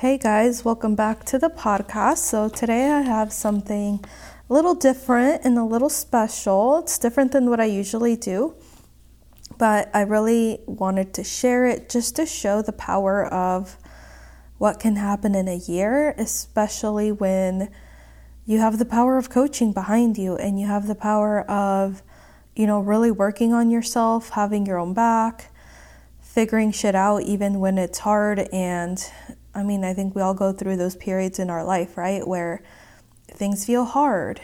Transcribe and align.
Hey 0.00 0.16
guys, 0.16 0.64
welcome 0.64 0.94
back 0.94 1.24
to 1.24 1.38
the 1.38 1.50
podcast. 1.50 2.20
So 2.20 2.48
today 2.48 2.90
I 2.90 3.02
have 3.02 3.34
something 3.34 4.02
a 4.48 4.52
little 4.54 4.74
different 4.74 5.44
and 5.44 5.58
a 5.58 5.62
little 5.62 5.90
special. 5.90 6.78
It's 6.78 6.98
different 6.98 7.32
than 7.32 7.50
what 7.50 7.60
I 7.60 7.66
usually 7.66 8.16
do, 8.16 8.54
but 9.58 9.90
I 9.92 10.00
really 10.00 10.60
wanted 10.64 11.12
to 11.12 11.22
share 11.22 11.66
it 11.66 11.90
just 11.90 12.16
to 12.16 12.24
show 12.24 12.62
the 12.62 12.72
power 12.72 13.26
of 13.26 13.76
what 14.56 14.80
can 14.80 14.96
happen 14.96 15.34
in 15.34 15.48
a 15.48 15.58
year, 15.58 16.14
especially 16.16 17.12
when 17.12 17.70
you 18.46 18.58
have 18.58 18.78
the 18.78 18.86
power 18.86 19.18
of 19.18 19.28
coaching 19.28 19.70
behind 19.74 20.16
you 20.16 20.34
and 20.34 20.58
you 20.58 20.66
have 20.66 20.86
the 20.86 20.94
power 20.94 21.42
of, 21.42 22.02
you 22.56 22.66
know, 22.66 22.80
really 22.80 23.10
working 23.10 23.52
on 23.52 23.70
yourself, 23.70 24.30
having 24.30 24.64
your 24.64 24.78
own 24.78 24.94
back, 24.94 25.52
figuring 26.22 26.72
shit 26.72 26.94
out 26.94 27.20
even 27.20 27.60
when 27.60 27.76
it's 27.76 27.98
hard 27.98 28.38
and 28.50 29.04
I 29.54 29.62
mean, 29.62 29.84
I 29.84 29.94
think 29.94 30.14
we 30.14 30.22
all 30.22 30.34
go 30.34 30.52
through 30.52 30.76
those 30.76 30.96
periods 30.96 31.38
in 31.38 31.50
our 31.50 31.64
life, 31.64 31.96
right? 31.96 32.26
Where 32.26 32.62
things 33.28 33.64
feel 33.64 33.84
hard, 33.84 34.40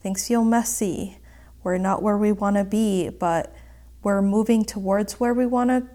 things 0.00 0.26
feel 0.26 0.44
messy, 0.44 1.18
we're 1.62 1.78
not 1.78 2.02
where 2.02 2.18
we 2.18 2.30
want 2.30 2.56
to 2.56 2.64
be, 2.64 3.08
but 3.08 3.54
we're 4.02 4.20
moving 4.20 4.64
towards 4.64 5.14
where 5.14 5.32
we 5.32 5.46
want 5.46 5.70
to 5.70 5.88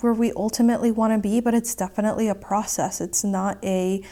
where 0.00 0.14
we 0.14 0.32
ultimately 0.32 0.90
want 0.90 1.12
to 1.12 1.18
be, 1.18 1.38
but 1.38 1.52
it's 1.52 1.74
definitely 1.74 2.26
a 2.26 2.34
process. 2.34 3.00
It's 3.00 3.22
not 3.22 3.62
a 3.62 4.02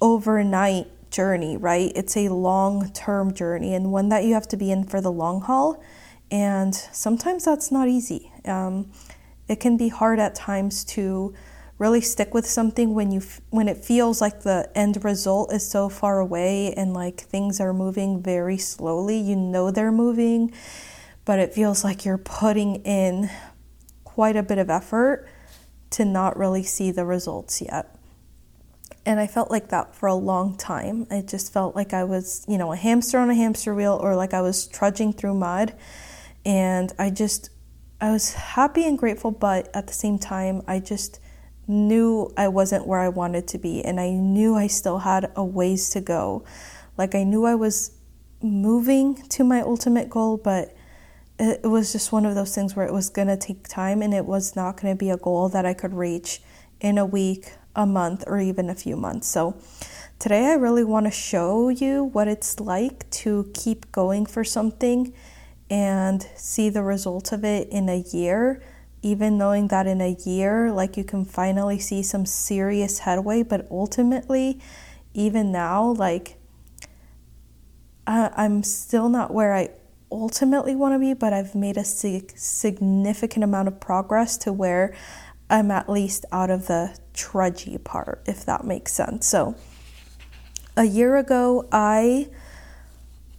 overnight 0.00 0.86
journey, 1.10 1.56
right? 1.56 1.92
It's 1.94 2.16
a 2.16 2.28
long-term 2.30 3.34
journey 3.34 3.74
and 3.74 3.92
one 3.92 4.08
that 4.08 4.24
you 4.24 4.32
have 4.32 4.48
to 4.48 4.56
be 4.56 4.70
in 4.70 4.84
for 4.84 5.02
the 5.02 5.12
long 5.12 5.42
haul. 5.42 5.82
And 6.30 6.74
sometimes 6.74 7.44
that's 7.44 7.70
not 7.70 7.88
easy. 7.88 8.32
Um, 8.46 8.90
it 9.48 9.60
can 9.60 9.76
be 9.76 9.88
hard 9.88 10.18
at 10.18 10.34
times 10.34 10.82
to 10.84 11.34
really 11.78 12.00
stick 12.00 12.32
with 12.32 12.46
something 12.46 12.94
when 12.94 13.10
you 13.10 13.20
when 13.50 13.68
it 13.68 13.84
feels 13.84 14.20
like 14.20 14.42
the 14.42 14.70
end 14.74 15.02
result 15.04 15.52
is 15.52 15.68
so 15.68 15.88
far 15.88 16.18
away 16.18 16.72
and 16.74 16.94
like 16.94 17.20
things 17.20 17.60
are 17.60 17.72
moving 17.72 18.22
very 18.22 18.56
slowly 18.56 19.18
you 19.18 19.36
know 19.36 19.70
they're 19.70 19.92
moving 19.92 20.52
but 21.24 21.38
it 21.38 21.52
feels 21.52 21.84
like 21.84 22.04
you're 22.04 22.18
putting 22.18 22.76
in 22.76 23.28
quite 24.04 24.36
a 24.36 24.42
bit 24.42 24.58
of 24.58 24.70
effort 24.70 25.28
to 25.90 26.04
not 26.04 26.36
really 26.36 26.62
see 26.62 26.90
the 26.90 27.04
results 27.04 27.60
yet 27.60 27.96
and 29.04 29.20
I 29.20 29.28
felt 29.28 29.52
like 29.52 29.68
that 29.68 29.94
for 29.94 30.08
a 30.08 30.16
long 30.16 30.56
time. 30.56 31.06
I 31.12 31.20
just 31.20 31.52
felt 31.52 31.76
like 31.76 31.94
I 31.94 32.02
was, 32.02 32.44
you 32.48 32.58
know, 32.58 32.72
a 32.72 32.76
hamster 32.76 33.20
on 33.20 33.30
a 33.30 33.36
hamster 33.36 33.72
wheel 33.72 33.96
or 34.02 34.16
like 34.16 34.34
I 34.34 34.40
was 34.40 34.66
trudging 34.66 35.12
through 35.12 35.34
mud. 35.34 35.74
And 36.44 36.92
I 36.98 37.10
just, 37.10 37.50
I 38.00 38.10
was 38.10 38.34
happy 38.34 38.84
and 38.84 38.98
grateful, 38.98 39.30
but 39.30 39.70
at 39.72 39.86
the 39.86 39.92
same 39.92 40.18
time, 40.18 40.60
I 40.66 40.80
just 40.80 41.20
knew 41.68 42.32
I 42.36 42.48
wasn't 42.48 42.86
where 42.86 43.00
I 43.00 43.08
wanted 43.08 43.48
to 43.48 43.58
be 43.58 43.84
and 43.84 44.00
I 44.00 44.10
knew 44.10 44.54
I 44.54 44.66
still 44.66 44.98
had 44.98 45.30
a 45.34 45.44
ways 45.44 45.90
to 45.90 46.00
go. 46.00 46.44
Like 46.96 47.14
I 47.14 47.24
knew 47.24 47.44
I 47.44 47.54
was 47.54 47.92
moving 48.42 49.16
to 49.28 49.44
my 49.44 49.60
ultimate 49.60 50.08
goal, 50.08 50.36
but 50.36 50.74
it 51.38 51.66
was 51.66 51.92
just 51.92 52.12
one 52.12 52.24
of 52.24 52.34
those 52.34 52.54
things 52.54 52.74
where 52.74 52.86
it 52.86 52.92
was 52.92 53.10
going 53.10 53.28
to 53.28 53.36
take 53.36 53.68
time 53.68 54.00
and 54.00 54.14
it 54.14 54.24
was 54.24 54.56
not 54.56 54.80
going 54.80 54.94
to 54.94 54.98
be 54.98 55.10
a 55.10 55.16
goal 55.16 55.48
that 55.50 55.66
I 55.66 55.74
could 55.74 55.92
reach 55.92 56.40
in 56.80 56.98
a 56.98 57.04
week, 57.04 57.52
a 57.74 57.84
month, 57.84 58.24
or 58.26 58.38
even 58.38 58.70
a 58.70 58.74
few 58.74 58.96
months. 58.96 59.26
So 59.28 59.60
today 60.18 60.46
I 60.46 60.54
really 60.54 60.84
want 60.84 61.06
to 61.06 61.10
show 61.10 61.68
you 61.68 62.04
what 62.04 62.28
it's 62.28 62.58
like 62.60 63.08
to 63.10 63.50
keep 63.52 63.90
going 63.92 64.24
for 64.24 64.44
something 64.44 65.12
and 65.68 66.26
see 66.36 66.70
the 66.70 66.82
result 66.82 67.32
of 67.32 67.44
it 67.44 67.68
in 67.70 67.88
a 67.88 67.98
year 68.12 68.62
even 69.06 69.38
knowing 69.38 69.68
that 69.68 69.86
in 69.86 70.00
a 70.00 70.16
year, 70.24 70.72
like 70.72 70.96
you 70.96 71.04
can 71.04 71.24
finally 71.24 71.78
see 71.78 72.02
some 72.02 72.26
serious 72.26 72.98
headway, 73.00 73.44
but 73.44 73.64
ultimately, 73.70 74.58
even 75.14 75.52
now, 75.52 75.92
like 75.92 76.36
I, 78.04 78.32
I'm 78.36 78.64
still 78.64 79.08
not 79.08 79.32
where 79.32 79.54
I 79.54 79.70
ultimately 80.10 80.74
want 80.74 80.94
to 80.94 80.98
be, 80.98 81.14
but 81.14 81.32
I've 81.32 81.54
made 81.54 81.76
a 81.76 81.84
sig- 81.84 82.32
significant 82.36 83.44
amount 83.44 83.68
of 83.68 83.78
progress 83.78 84.36
to 84.38 84.52
where 84.52 84.92
I'm 85.48 85.70
at 85.70 85.88
least 85.88 86.24
out 86.32 86.50
of 86.50 86.66
the 86.66 86.98
trudgy 87.14 87.82
part, 87.82 88.24
if 88.26 88.44
that 88.44 88.64
makes 88.64 88.92
sense. 88.92 89.28
So, 89.28 89.54
a 90.76 90.84
year 90.84 91.16
ago, 91.16 91.68
I 91.70 92.28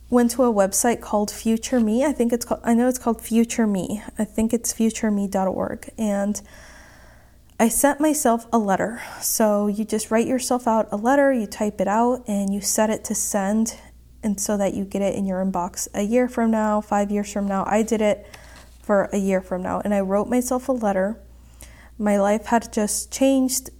went 0.09 0.31
to 0.31 0.43
a 0.43 0.53
website 0.53 1.01
called 1.01 1.29
Future 1.29 1.79
Me. 1.79 2.05
I 2.05 2.11
think 2.11 2.31
it's 2.31 2.45
called, 2.45 2.61
I 2.63 2.73
know 2.73 2.87
it's 2.87 2.99
called 2.99 3.21
Future 3.21 3.67
Me. 3.67 4.01
I 4.17 4.23
think 4.23 4.53
it's 4.53 4.73
futureme.org. 4.73 5.89
And 5.97 6.41
I 7.59 7.69
sent 7.69 7.99
myself 7.99 8.45
a 8.53 8.57
letter. 8.57 9.01
So 9.19 9.67
you 9.67 9.83
just 9.83 10.09
write 10.11 10.27
yourself 10.27 10.67
out 10.67 10.87
a 10.91 10.97
letter, 10.97 11.33
you 11.33 11.47
type 11.47 11.81
it 11.81 11.87
out, 11.87 12.23
and 12.27 12.53
you 12.53 12.61
set 12.61 12.89
it 12.89 13.03
to 13.05 13.15
send, 13.15 13.79
and 14.23 14.39
so 14.39 14.57
that 14.57 14.73
you 14.73 14.85
get 14.85 15.01
it 15.01 15.15
in 15.15 15.25
your 15.25 15.43
inbox 15.43 15.87
a 15.93 16.03
year 16.03 16.29
from 16.29 16.51
now, 16.51 16.81
five 16.81 17.11
years 17.11 17.31
from 17.31 17.47
now. 17.47 17.65
I 17.67 17.83
did 17.83 18.01
it 18.01 18.27
for 18.81 19.09
a 19.11 19.17
year 19.17 19.41
from 19.41 19.63
now, 19.63 19.81
and 19.83 19.93
I 19.93 20.01
wrote 20.01 20.29
myself 20.29 20.69
a 20.69 20.71
letter. 20.71 21.19
My 21.97 22.17
life 22.17 22.45
had 22.45 22.71
just 22.71 23.11
changed 23.11 23.71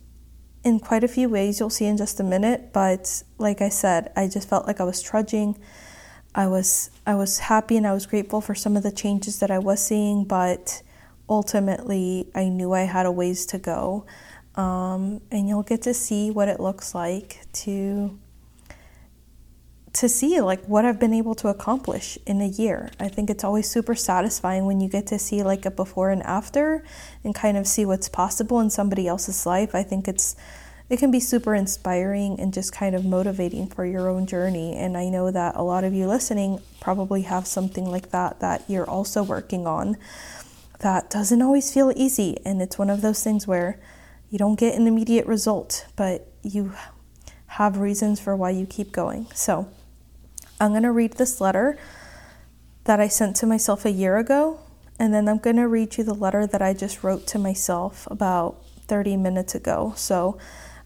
in 0.64 0.80
quite 0.80 1.04
a 1.04 1.08
few 1.08 1.30
ways, 1.30 1.60
you'll 1.60 1.70
see 1.70 1.86
in 1.86 1.96
just 1.96 2.20
a 2.20 2.24
minute, 2.24 2.74
but 2.74 3.24
like 3.38 3.62
I 3.62 3.70
said, 3.70 4.12
I 4.18 4.28
just 4.28 4.50
felt 4.50 4.66
like 4.68 4.82
I 4.82 4.84
was 4.84 5.02
trudging 5.02 5.58
I 6.38 6.46
was 6.48 6.92
I 7.08 7.16
was 7.16 7.40
happy 7.40 7.78
and 7.78 7.88
I 7.88 7.94
was 7.94 8.06
grateful 8.06 8.42
for 8.42 8.54
some 8.54 8.78
of 8.78 8.84
the 8.84 8.92
changes 8.92 9.40
that 9.40 9.50
I 9.50 9.58
was 9.58 9.84
seeing, 9.84 10.24
but 10.24 10.84
ultimately 11.28 12.30
I 12.36 12.48
knew 12.48 12.74
I 12.74 12.84
had 12.84 13.08
a 13.08 13.12
ways 13.12 13.48
to 13.48 13.58
go. 13.58 14.06
Um, 14.54 15.22
and 15.32 15.50
you'll 15.50 15.64
get 15.64 15.82
to 15.84 15.96
see 15.96 16.30
what 16.30 16.48
it 16.48 16.60
looks 16.60 16.94
like 16.94 17.42
to 17.64 18.20
to 19.94 20.08
see 20.08 20.40
like 20.42 20.64
what 20.66 20.86
I've 20.86 21.00
been 21.00 21.14
able 21.14 21.34
to 21.36 21.48
accomplish 21.48 22.20
in 22.28 22.40
a 22.40 22.48
year. 22.48 22.92
I 23.00 23.08
think 23.08 23.32
it's 23.32 23.44
always 23.44 23.68
super 23.68 23.96
satisfying 23.96 24.66
when 24.66 24.80
you 24.80 24.90
get 24.90 25.08
to 25.08 25.18
see 25.18 25.42
like 25.42 25.66
a 25.66 25.72
before 25.72 26.12
and 26.12 26.22
after 26.22 26.84
and 27.24 27.34
kind 27.34 27.58
of 27.58 27.66
see 27.66 27.84
what's 27.84 28.10
possible 28.10 28.60
in 28.60 28.70
somebody 28.70 29.08
else's 29.08 29.48
life. 29.48 29.74
I 29.74 29.82
think 29.82 30.08
it's 30.08 30.36
it 30.90 31.00
can 31.00 31.12
be 31.12 31.20
super 31.20 31.54
inspiring 31.54 32.40
and 32.40 32.54
just 32.54 32.72
kind 32.72 32.96
of 32.96 33.04
motivating 33.04 33.68
for 33.68 33.86
your 33.86 34.10
own 34.10 34.26
journey. 34.26 34.74
And 34.74 34.98
I 34.98 35.10
know 35.10 35.32
that 35.32 35.56
a 35.56 35.64
lot 35.64 35.84
of 35.84 35.94
you 35.94 36.08
listening 36.08 36.62
probably 36.80 37.24
have 37.24 37.46
something 37.46 37.86
like 37.86 38.12
that 38.12 38.40
that 38.40 38.64
you're 38.70 38.90
also 38.90 39.22
working 39.22 39.68
on 39.68 39.98
that 40.80 41.10
doesn't 41.10 41.42
always 41.42 41.74
feel 41.74 41.92
easy. 41.96 42.38
And 42.46 42.62
it's 42.62 42.78
one 42.78 42.90
of 42.90 43.02
those 43.02 43.24
things 43.24 43.46
where 43.46 43.80
you 44.30 44.38
don't 44.38 44.60
get 44.60 44.76
an 44.76 44.88
immediate 44.88 45.26
result, 45.26 45.88
but 45.96 46.32
you 46.42 46.74
have 47.48 47.78
reasons 47.78 48.20
for 48.20 48.36
why 48.36 48.52
you 48.52 48.66
keep 48.66 48.92
going. 48.92 49.28
So 49.34 49.70
I'm 50.60 50.72
going 50.72 50.84
to 50.84 50.92
read 50.92 51.14
this 51.14 51.42
letter 51.42 51.78
that 52.86 53.00
I 53.02 53.10
sent 53.10 53.36
to 53.38 53.46
myself 53.46 53.84
a 53.84 53.92
year 53.92 54.18
ago. 54.18 54.60
And 55.00 55.14
then 55.14 55.28
I'm 55.28 55.38
going 55.38 55.58
to 55.58 55.68
read 55.68 55.98
you 55.98 56.04
the 56.04 56.14
letter 56.14 56.48
that 56.48 56.62
I 56.62 56.74
just 56.74 57.04
wrote 57.04 57.28
to 57.28 57.40
myself 57.40 58.08
about 58.10 58.64
30 58.88 59.18
minutes 59.18 59.54
ago. 59.54 59.94
So 59.96 60.38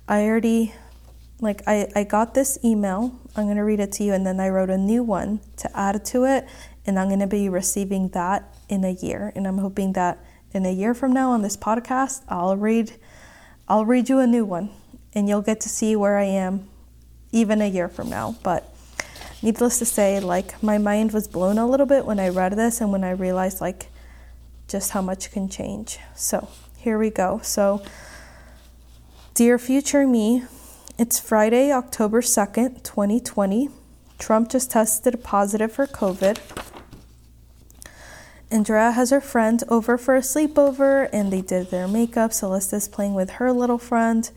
I 0.07 0.25
already 0.25 0.73
like 1.39 1.63
I, 1.67 1.91
I 1.95 2.03
got 2.03 2.33
this 2.33 2.57
email. 2.63 3.19
I'm 3.35 3.47
gonna 3.47 3.65
read 3.65 3.79
it 3.79 3.91
to 3.93 4.03
you 4.03 4.13
and 4.13 4.25
then 4.25 4.39
I 4.39 4.49
wrote 4.49 4.69
a 4.69 4.77
new 4.77 5.03
one 5.03 5.39
to 5.57 5.77
add 5.77 6.03
to 6.05 6.25
it 6.25 6.47
and 6.85 6.99
I'm 6.99 7.09
gonna 7.09 7.27
be 7.27 7.49
receiving 7.49 8.09
that 8.09 8.55
in 8.69 8.83
a 8.83 8.91
year. 8.91 9.31
And 9.35 9.47
I'm 9.47 9.57
hoping 9.57 9.93
that 9.93 10.19
in 10.53 10.65
a 10.65 10.71
year 10.71 10.93
from 10.93 11.13
now 11.13 11.31
on 11.31 11.41
this 11.41 11.57
podcast 11.57 12.23
I'll 12.27 12.57
read 12.57 12.93
I'll 13.67 13.85
read 13.85 14.09
you 14.09 14.19
a 14.19 14.27
new 14.27 14.45
one 14.45 14.69
and 15.13 15.27
you'll 15.27 15.41
get 15.41 15.61
to 15.61 15.69
see 15.69 15.95
where 15.95 16.17
I 16.17 16.25
am 16.25 16.67
even 17.31 17.61
a 17.61 17.67
year 17.67 17.87
from 17.87 18.09
now. 18.09 18.35
But 18.43 18.73
needless 19.41 19.79
to 19.79 19.85
say, 19.85 20.19
like 20.19 20.61
my 20.61 20.77
mind 20.77 21.11
was 21.11 21.27
blown 21.27 21.57
a 21.57 21.67
little 21.67 21.85
bit 21.85 22.05
when 22.05 22.19
I 22.19 22.29
read 22.29 22.53
this 22.53 22.81
and 22.81 22.91
when 22.91 23.03
I 23.03 23.11
realized 23.11 23.61
like 23.61 23.87
just 24.67 24.91
how 24.91 25.01
much 25.01 25.31
can 25.31 25.49
change. 25.49 25.99
So 26.15 26.47
here 26.77 26.97
we 26.97 27.09
go. 27.09 27.39
So 27.43 27.83
Dear 29.33 29.57
future 29.57 30.05
me, 30.05 30.43
it's 30.97 31.17
Friday, 31.17 31.71
October 31.71 32.19
2nd, 32.19 32.83
2020. 32.83 33.69
Trump 34.19 34.49
just 34.49 34.71
tested 34.71 35.23
positive 35.23 35.71
for 35.71 35.87
COVID. 35.87 36.37
Andrea 38.51 38.91
has 38.91 39.09
her 39.11 39.21
friend 39.21 39.63
over 39.69 39.97
for 39.97 40.17
a 40.17 40.19
sleepover 40.19 41.07
and 41.13 41.31
they 41.31 41.39
did 41.39 41.71
their 41.71 41.87
makeup. 41.87 42.33
Celeste's 42.33 42.89
playing 42.89 43.13
with 43.13 43.29
her 43.39 43.53
little 43.53 43.77
friend. 43.77 44.29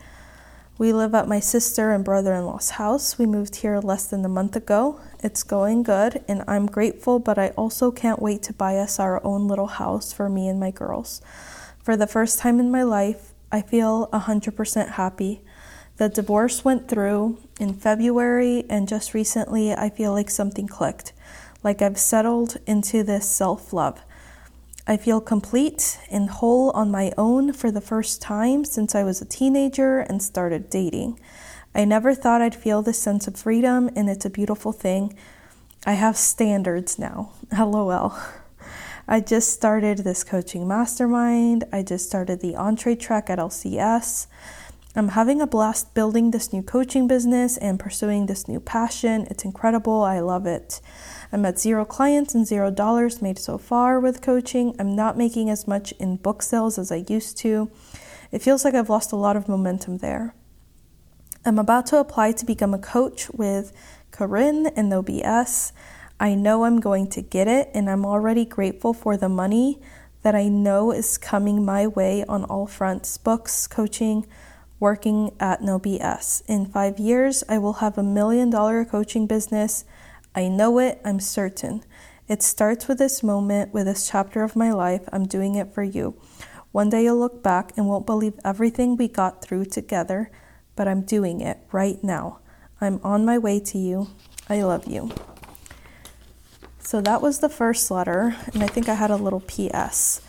We 0.77 0.93
live 0.93 1.13
at 1.13 1.27
my 1.27 1.41
sister 1.41 1.91
and 1.91 2.05
brother 2.05 2.33
in 2.33 2.45
law's 2.45 2.71
house. 2.71 3.19
We 3.19 3.25
moved 3.25 3.57
here 3.57 3.79
less 3.79 4.07
than 4.07 4.23
a 4.23 4.29
month 4.29 4.55
ago. 4.55 5.01
It's 5.19 5.43
going 5.43 5.83
good 5.83 6.23
and 6.29 6.41
I'm 6.47 6.67
grateful, 6.67 7.19
but 7.19 7.37
I 7.37 7.49
also 7.49 7.91
can't 7.91 8.21
wait 8.21 8.43
to 8.43 8.53
buy 8.53 8.77
us 8.77 8.97
our 8.97 9.21
own 9.25 9.49
little 9.49 9.67
house 9.67 10.13
for 10.13 10.29
me 10.29 10.47
and 10.47 10.57
my 10.57 10.71
girls. 10.71 11.21
For 11.83 11.97
the 11.97 12.07
first 12.07 12.39
time 12.39 12.61
in 12.61 12.71
my 12.71 12.83
life, 12.83 13.33
I 13.51 13.61
feel 13.61 14.07
100% 14.07 14.91
happy. 14.91 15.41
The 15.97 16.09
divorce 16.09 16.65
went 16.65 16.87
through 16.87 17.39
in 17.59 17.73
February, 17.73 18.65
and 18.69 18.87
just 18.87 19.13
recently 19.13 19.73
I 19.73 19.89
feel 19.89 20.11
like 20.11 20.29
something 20.29 20.67
clicked. 20.67 21.13
Like 21.63 21.81
I've 21.81 21.97
settled 21.97 22.57
into 22.67 23.03
this 23.03 23.29
self 23.29 23.71
love. 23.71 24.01
I 24.87 24.97
feel 24.97 25.19
complete 25.19 25.99
and 26.11 26.29
whole 26.29 26.69
on 26.71 26.91
my 26.91 27.11
own 27.17 27.53
for 27.53 27.71
the 27.71 27.81
first 27.81 28.21
time 28.21 28.65
since 28.65 28.93
I 28.93 29.03
was 29.03 29.19
a 29.19 29.25
teenager 29.25 29.99
and 29.99 30.21
started 30.21 30.69
dating. 30.69 31.19
I 31.73 31.85
never 31.85 32.13
thought 32.13 32.41
I'd 32.41 32.55
feel 32.55 32.81
this 32.81 33.01
sense 33.01 33.27
of 33.27 33.35
freedom, 33.35 33.89
and 33.95 34.09
it's 34.09 34.25
a 34.25 34.29
beautiful 34.29 34.71
thing. 34.71 35.17
I 35.85 35.93
have 35.93 36.17
standards 36.17 36.99
now. 36.99 37.31
LOL. 37.57 38.15
I 39.07 39.19
just 39.19 39.51
started 39.53 39.99
this 39.99 40.23
coaching 40.23 40.67
mastermind. 40.67 41.63
I 41.71 41.83
just 41.83 42.07
started 42.07 42.39
the 42.39 42.53
EntreTrack 42.53 43.29
at 43.29 43.37
LCS. 43.37 44.25
I'm 44.95 45.09
having 45.09 45.41
a 45.41 45.47
blast 45.47 45.93
building 45.93 46.31
this 46.31 46.51
new 46.51 46.63
coaching 46.63 47.07
business 47.07 47.57
and 47.57 47.79
pursuing 47.79 48.25
this 48.25 48.47
new 48.47 48.59
passion. 48.59 49.27
It's 49.29 49.45
incredible. 49.45 50.01
I 50.01 50.21
love 50.21 50.47
it. 50.47 50.81
I'm 51.31 51.45
at 51.45 51.59
zero 51.59 51.85
clients 51.85 52.33
and 52.33 52.47
zero 52.47 52.71
dollars 52.71 53.21
made 53.21 53.37
so 53.37 53.59
far 53.59 53.99
with 53.99 54.21
coaching. 54.23 54.75
I'm 54.79 54.95
not 54.95 55.17
making 55.17 55.51
as 55.51 55.67
much 55.67 55.91
in 55.99 56.15
book 56.15 56.41
sales 56.41 56.79
as 56.79 56.91
I 56.91 57.05
used 57.07 57.37
to. 57.39 57.69
It 58.31 58.41
feels 58.41 58.65
like 58.65 58.73
I've 58.73 58.89
lost 58.89 59.11
a 59.11 59.17
lot 59.17 59.37
of 59.37 59.47
momentum 59.47 59.99
there. 59.99 60.33
I'm 61.45 61.59
about 61.59 61.85
to 61.87 61.97
apply 61.99 62.31
to 62.31 62.45
become 62.45 62.73
a 62.73 62.79
coach 62.79 63.29
with 63.29 63.71
Corinne 64.09 64.67
and 64.75 64.91
OBS. 64.91 65.73
I 66.19 66.35
know 66.35 66.65
I'm 66.65 66.79
going 66.79 67.07
to 67.09 67.21
get 67.21 67.47
it, 67.47 67.69
and 67.73 67.89
I'm 67.89 68.05
already 68.05 68.45
grateful 68.45 68.93
for 68.93 69.17
the 69.17 69.29
money 69.29 69.81
that 70.21 70.35
I 70.35 70.47
know 70.47 70.91
is 70.91 71.17
coming 71.17 71.63
my 71.63 71.87
way 71.87 72.23
on 72.27 72.43
all 72.45 72.67
fronts 72.67 73.17
books, 73.17 73.67
coaching, 73.67 74.25
working 74.79 75.35
at 75.39 75.61
No 75.61 75.79
BS. 75.79 76.41
In 76.47 76.65
five 76.65 76.99
years, 76.99 77.43
I 77.49 77.57
will 77.57 77.73
have 77.73 77.97
a 77.97 78.03
million 78.03 78.49
dollar 78.49 78.85
coaching 78.85 79.27
business 79.27 79.85
I 80.35 80.49
know 80.49 80.79
it, 80.79 80.99
I'm 81.05 81.21
certain. 81.21 81.85
It 82.27 82.43
starts 82.43 82.89
with 82.89 82.97
this 82.97 83.23
moment, 83.23 83.73
with 83.73 83.85
this 83.85 84.09
chapter 84.09 84.43
of 84.43 84.57
my 84.57 84.73
life. 84.73 85.07
I'm 85.13 85.25
doing 85.25 85.55
it 85.55 85.73
for 85.73 85.81
you. 85.81 86.19
One 86.73 86.89
day 86.89 87.05
you'll 87.05 87.17
look 87.19 87.41
back 87.41 87.71
and 87.77 87.87
won't 87.87 88.05
believe 88.05 88.37
everything 88.43 88.97
we 88.97 89.07
got 89.07 89.41
through 89.41 89.65
together, 89.65 90.29
but 90.75 90.89
I'm 90.89 91.03
doing 91.03 91.39
it 91.39 91.59
right 91.71 92.03
now. 92.03 92.39
I'm 92.81 92.99
on 93.01 93.23
my 93.23 93.37
way 93.37 93.61
to 93.61 93.77
you. 93.77 94.09
I 94.49 94.61
love 94.61 94.87
you. 94.87 95.11
So 96.85 97.01
that 97.01 97.19
was 97.19 97.39
the 97.39 97.49
first 97.49 97.89
letter, 97.89 98.35
and 98.53 98.61
I 98.61 98.67
think 98.67 98.87
I 98.87 98.93
had 98.93 99.09
a 99.09 99.15
little 99.15 99.39
PS 99.39 100.21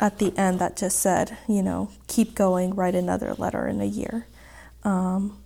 at 0.00 0.18
the 0.18 0.36
end 0.36 0.58
that 0.58 0.76
just 0.76 0.98
said, 0.98 1.38
you 1.46 1.62
know, 1.62 1.88
keep 2.08 2.34
going, 2.34 2.74
write 2.74 2.96
another 2.96 3.32
letter 3.34 3.68
in 3.68 3.80
a 3.80 3.84
year. 3.84 4.26
Um, 4.82 5.38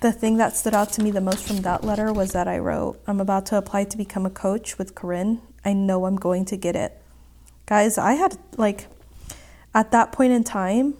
the 0.00 0.12
thing 0.12 0.36
that 0.36 0.56
stood 0.56 0.74
out 0.74 0.92
to 0.92 1.02
me 1.02 1.10
the 1.10 1.20
most 1.20 1.44
from 1.44 1.62
that 1.62 1.82
letter 1.82 2.12
was 2.12 2.34
that 2.34 2.46
I 2.46 2.58
wrote, 2.58 3.00
I'm 3.08 3.18
about 3.18 3.46
to 3.46 3.58
apply 3.58 3.82
to 3.86 3.96
become 3.96 4.26
a 4.26 4.30
coach 4.30 4.78
with 4.78 4.94
Corinne. 4.94 5.40
I 5.64 5.72
know 5.72 6.06
I'm 6.06 6.16
going 6.16 6.44
to 6.44 6.56
get 6.56 6.76
it. 6.76 6.96
Guys, 7.66 7.98
I 7.98 8.12
had, 8.12 8.38
like, 8.56 8.86
at 9.74 9.90
that 9.90 10.12
point 10.12 10.34
in 10.34 10.44
time, 10.44 10.94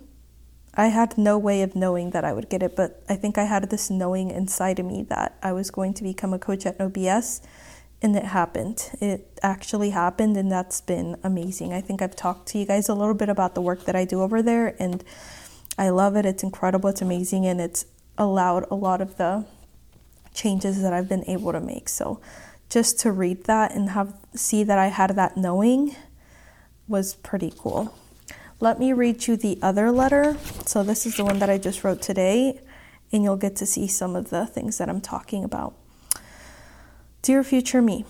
I 0.75 0.89
had 0.89 1.17
no 1.17 1.39
way 1.39 1.63
of 1.63 1.77
knowing 1.77 2.11
that 2.11 2.25
I 2.25 2.33
would 2.33 2.49
get 2.49 2.65
it, 2.65 2.75
but 2.75 3.05
I 3.09 3.15
think 3.15 3.39
I 3.39 3.45
had 3.45 3.71
this 3.71 3.89
knowing 3.89 4.33
inside 4.33 4.81
of 4.81 4.87
me 4.87 5.05
that 5.11 5.39
I 5.45 5.53
was 5.53 5.71
going 5.71 5.95
to 5.95 6.03
become 6.03 6.35
a 6.35 6.41
coach 6.41 6.67
at 6.67 6.81
OBS, 6.81 7.41
and 8.03 8.15
it 8.17 8.25
happened. 8.25 8.91
It 9.01 9.39
actually 9.43 9.91
happened, 9.91 10.37
and 10.37 10.51
that's 10.51 10.81
been 10.81 11.17
amazing. 11.23 11.73
I 11.73 11.81
think 11.81 12.03
I've 12.03 12.17
talked 12.17 12.49
to 12.49 12.59
you 12.59 12.67
guys 12.67 12.89
a 12.89 12.95
little 12.95 13.15
bit 13.15 13.29
about 13.29 13.55
the 13.55 13.63
work 13.63 13.85
that 13.85 13.97
I 13.97 14.05
do 14.05 14.23
over 14.23 14.43
there, 14.43 14.77
and 14.79 15.03
I 15.79 15.89
love 15.89 16.17
it. 16.17 16.27
It's 16.27 16.43
incredible, 16.43 16.91
it's 16.91 17.03
amazing, 17.03 17.47
and 17.47 17.61
it's 17.61 17.87
allowed 18.19 18.67
a 18.71 18.75
lot 18.75 19.01
of 19.01 19.17
the 19.17 19.47
changes 20.35 20.83
that 20.83 20.93
I've 20.93 21.09
been 21.09 21.25
able 21.29 21.53
to 21.53 21.61
make. 21.61 21.89
So 21.89 22.21
just 22.69 23.01
to 23.01 23.13
read 23.13 23.45
that 23.45 23.75
and 23.75 23.91
have 23.91 24.15
see 24.35 24.63
that 24.65 24.79
I 24.79 24.89
had 24.89 25.11
that 25.17 25.37
knowing 25.37 25.97
was 26.89 27.15
pretty 27.15 27.53
cool. 27.57 27.97
Let 28.61 28.79
me 28.79 28.93
read 28.93 29.27
you 29.27 29.37
the 29.37 29.59
other 29.63 29.91
letter. 29.91 30.37
So 30.65 30.83
this 30.83 31.07
is 31.07 31.17
the 31.17 31.25
one 31.25 31.39
that 31.41 31.51
I 31.51 31.59
just 31.59 31.85
wrote 31.85 32.01
today 32.03 32.61
and 33.13 33.23
you'll 33.23 33.37
get 33.37 33.57
to 33.57 33.67
see 33.67 33.87
some 33.87 34.17
of 34.17 34.31
the 34.31 34.47
things 34.47 34.79
that 34.79 34.89
I'm 34.89 35.01
talking 35.01 35.45
about. 35.45 35.75
Dear 37.27 37.43
future 37.43 37.83
me, 37.83 38.05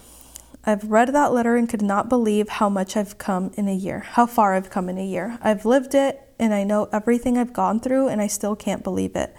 I've 0.67 0.91
read 0.91 1.09
that 1.15 1.33
letter 1.33 1.57
and 1.57 1.67
could 1.67 1.81
not 1.81 2.11
believe 2.11 2.51
how 2.51 2.69
much 2.69 2.99
I've 2.99 3.17
come 3.17 3.51
in 3.55 3.67
a 3.67 3.75
year, 3.75 4.01
how 4.01 4.27
far 4.27 4.53
I've 4.53 4.69
come 4.69 4.91
in 4.91 4.99
a 4.99 5.07
year. 5.07 5.39
I've 5.41 5.65
lived 5.65 5.95
it 5.95 6.21
and 6.39 6.53
I 6.53 6.65
know 6.65 6.91
everything 6.93 7.39
I've 7.39 7.55
gone 7.55 7.81
through 7.81 8.09
and 8.09 8.21
I 8.21 8.27
still 8.27 8.55
can't 8.55 8.85
believe 8.85 9.17
it. 9.17 9.35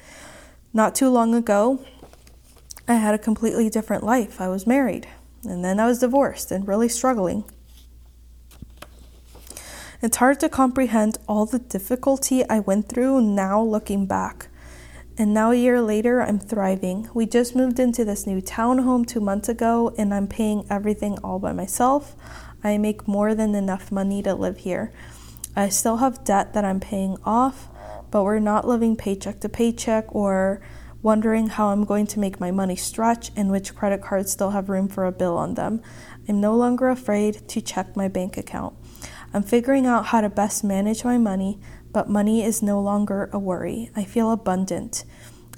Not 0.73 0.95
too 0.95 1.09
long 1.09 1.35
ago, 1.35 1.85
I 2.87 2.95
had 2.95 3.13
a 3.13 3.19
completely 3.19 3.69
different 3.69 4.03
life. 4.03 4.41
I 4.41 4.47
was 4.47 4.65
married, 4.65 5.07
and 5.43 5.63
then 5.63 5.79
I 5.79 5.85
was 5.85 5.99
divorced 5.99 6.51
and 6.51 6.67
really 6.67 6.89
struggling. 6.89 7.43
It's 10.01 10.17
hard 10.17 10.39
to 10.39 10.49
comprehend 10.49 11.19
all 11.27 11.45
the 11.45 11.59
difficulty 11.59 12.43
I 12.49 12.61
went 12.61 12.89
through 12.89 13.21
now 13.21 13.61
looking 13.61 14.07
back. 14.07 14.47
And 15.19 15.33
now, 15.33 15.49
a 15.49 15.55
year 15.55 15.81
later, 15.81 16.21
I'm 16.21 16.37
thriving. 16.37 17.09
We 17.11 17.25
just 17.25 17.55
moved 17.55 17.79
into 17.79 18.05
this 18.05 18.27
new 18.27 18.39
townhome 18.39 19.07
two 19.07 19.19
months 19.19 19.49
ago, 19.49 19.91
and 19.97 20.13
I'm 20.13 20.27
paying 20.27 20.67
everything 20.69 21.17
all 21.23 21.39
by 21.39 21.53
myself. 21.53 22.15
I 22.63 22.77
make 22.77 23.07
more 23.07 23.33
than 23.33 23.55
enough 23.55 23.91
money 23.91 24.21
to 24.21 24.35
live 24.35 24.59
here. 24.59 24.93
I 25.55 25.69
still 25.69 25.97
have 25.97 26.23
debt 26.23 26.53
that 26.53 26.63
I'm 26.63 26.79
paying 26.79 27.17
off, 27.25 27.67
but 28.11 28.23
we're 28.23 28.37
not 28.37 28.67
living 28.67 28.95
paycheck 28.95 29.39
to 29.39 29.49
paycheck 29.49 30.13
or 30.13 30.61
wondering 31.01 31.47
how 31.47 31.69
I'm 31.69 31.83
going 31.83 32.05
to 32.07 32.19
make 32.19 32.39
my 32.39 32.51
money 32.51 32.75
stretch 32.75 33.31
and 33.35 33.49
which 33.49 33.73
credit 33.73 34.03
cards 34.03 34.31
still 34.31 34.51
have 34.51 34.69
room 34.69 34.87
for 34.87 35.05
a 35.05 35.11
bill 35.11 35.35
on 35.35 35.55
them. 35.55 35.81
I'm 36.29 36.39
no 36.39 36.55
longer 36.55 36.89
afraid 36.89 37.47
to 37.47 37.61
check 37.61 37.95
my 37.95 38.07
bank 38.07 38.37
account. 38.37 38.75
I'm 39.33 39.43
figuring 39.43 39.85
out 39.85 40.07
how 40.07 40.21
to 40.21 40.29
best 40.29 40.63
manage 40.63 41.03
my 41.03 41.17
money, 41.17 41.59
but 41.97 42.07
money 42.07 42.43
is 42.43 42.61
no 42.61 42.79
longer 42.79 43.27
a 43.33 43.39
worry. 43.39 43.89
I 43.95 44.03
feel 44.03 44.29
abundant. 44.29 45.03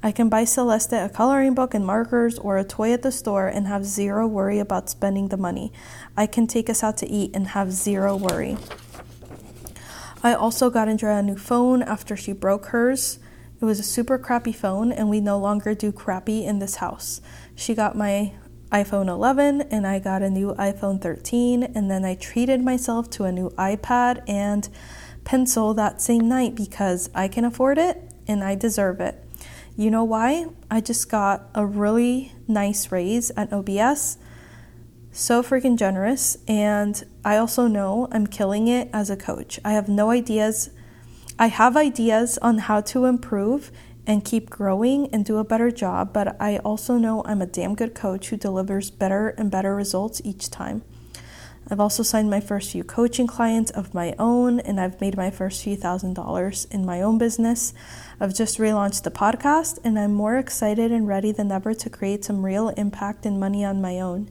I 0.01 0.13
can 0.13 0.29
buy 0.29 0.45
Celeste 0.45 0.93
a 0.93 1.11
coloring 1.13 1.53
book 1.53 1.73
and 1.73 1.85
markers 1.85 2.39
or 2.39 2.57
a 2.57 2.63
toy 2.63 2.93
at 2.93 3.01
the 3.01 3.11
store 3.11 3.49
and 3.49 3.67
have 3.67 3.83
zero 3.83 4.25
worry 4.25 4.57
about 4.59 4.89
spending 4.89 5.27
the 5.27 5.35
money. 5.35 5.73
I 6.15 6.27
can 6.27 6.47
take 6.47 6.69
us 6.69 6.81
out 6.81 6.95
to 6.99 7.09
eat 7.09 7.31
and 7.33 7.47
have 7.47 7.73
zero 7.73 8.15
worry. 8.15 8.55
I 10.23 10.33
also 10.33 10.69
got 10.69 10.87
Andrea 10.87 11.17
a 11.17 11.21
new 11.21 11.35
phone 11.35 11.83
after 11.83 12.15
she 12.15 12.31
broke 12.31 12.67
hers. 12.67 13.19
It 13.59 13.65
was 13.65 13.81
a 13.81 13.83
super 13.83 14.17
crappy 14.17 14.53
phone, 14.53 14.93
and 14.93 15.09
we 15.09 15.19
no 15.19 15.37
longer 15.37 15.75
do 15.75 15.91
crappy 15.91 16.45
in 16.45 16.59
this 16.59 16.75
house. 16.75 17.19
She 17.53 17.75
got 17.75 17.97
my 17.97 18.31
iPhone 18.71 19.09
11, 19.09 19.63
and 19.63 19.85
I 19.85 19.99
got 19.99 20.21
a 20.21 20.29
new 20.29 20.53
iPhone 20.53 21.01
13, 21.01 21.63
and 21.63 21.91
then 21.91 22.05
I 22.05 22.15
treated 22.15 22.63
myself 22.63 23.09
to 23.09 23.25
a 23.25 23.31
new 23.33 23.49
iPad 23.57 24.23
and 24.25 24.69
pencil 25.29 25.75
that 25.75 26.01
same 26.01 26.27
night 26.27 26.55
because 26.55 27.07
I 27.13 27.27
can 27.27 27.45
afford 27.45 27.77
it 27.77 28.01
and 28.27 28.43
I 28.43 28.55
deserve 28.55 28.99
it. 28.99 29.23
You 29.77 29.91
know 29.91 30.03
why? 30.03 30.47
I 30.71 30.81
just 30.81 31.07
got 31.07 31.51
a 31.53 31.67
really 31.67 32.33
nice 32.47 32.91
raise 32.91 33.29
at 33.37 33.53
OBS 33.53 34.17
so 35.11 35.43
freaking 35.43 35.77
generous. 35.77 36.39
And 36.47 37.03
I 37.23 37.37
also 37.37 37.67
know 37.67 38.07
I'm 38.11 38.25
killing 38.25 38.67
it 38.67 38.89
as 38.91 39.11
a 39.11 39.15
coach. 39.15 39.59
I 39.63 39.73
have 39.73 39.87
no 39.87 40.09
ideas. 40.09 40.71
I 41.37 41.45
have 41.45 41.77
ideas 41.77 42.39
on 42.39 42.57
how 42.57 42.81
to 42.81 43.05
improve 43.05 43.71
and 44.07 44.25
keep 44.25 44.49
growing 44.49 45.13
and 45.13 45.23
do 45.23 45.37
a 45.37 45.43
better 45.43 45.69
job, 45.69 46.11
but 46.11 46.41
I 46.41 46.57
also 46.57 46.97
know 46.97 47.21
I'm 47.25 47.43
a 47.43 47.45
damn 47.45 47.75
good 47.75 47.93
coach 47.93 48.29
who 48.29 48.37
delivers 48.37 48.89
better 48.89 49.29
and 49.37 49.51
better 49.51 49.75
results 49.75 50.21
each 50.25 50.49
time. 50.49 50.81
I've 51.71 51.79
also 51.79 52.01
signed 52.01 52.31
my 52.31 52.39
first 52.39 52.71
few 52.71 52.83
coaching 52.83 53.27
clients 53.27 53.69
of 53.71 53.93
my 53.93 54.15
own, 54.17 54.59
and 54.59 54.79
I've 54.79 54.99
made 54.99 55.15
my 55.15 55.29
first 55.29 55.63
few 55.63 55.75
thousand 55.75 56.15
dollars 56.15 56.65
in 56.71 56.83
my 56.85 57.01
own 57.01 57.19
business. 57.19 57.73
I've 58.19 58.33
just 58.33 58.57
relaunched 58.57 59.03
the 59.03 59.11
podcast, 59.11 59.77
and 59.83 59.99
I'm 59.99 60.13
more 60.13 60.37
excited 60.37 60.91
and 60.91 61.07
ready 61.07 61.31
than 61.31 61.51
ever 61.51 61.75
to 61.75 61.89
create 61.89 62.25
some 62.25 62.43
real 62.43 62.69
impact 62.69 63.25
and 63.25 63.39
money 63.39 63.63
on 63.63 63.81
my 63.81 63.99
own. 63.99 64.29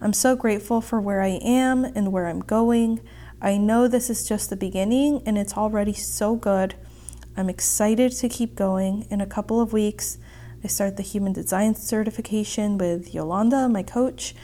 I'm 0.00 0.14
so 0.14 0.34
grateful 0.34 0.80
for 0.80 0.98
where 0.98 1.20
I 1.20 1.38
am 1.42 1.84
and 1.84 2.10
where 2.10 2.26
I'm 2.26 2.40
going. 2.40 3.00
I 3.42 3.58
know 3.58 3.86
this 3.86 4.08
is 4.08 4.26
just 4.26 4.48
the 4.48 4.56
beginning 4.56 5.22
and 5.26 5.36
it's 5.36 5.58
already 5.58 5.92
so 5.92 6.36
good. 6.36 6.74
I'm 7.36 7.50
excited 7.50 8.12
to 8.12 8.28
keep 8.30 8.56
going. 8.56 9.06
In 9.10 9.20
a 9.20 9.26
couple 9.26 9.60
of 9.60 9.74
weeks, 9.74 10.16
I 10.64 10.68
start 10.68 10.96
the 10.96 11.02
human 11.02 11.34
design 11.34 11.74
certification 11.74 12.78
with 12.78 13.14
Yolanda, 13.14 13.68
my 13.68 13.82
coach. 13.82 14.34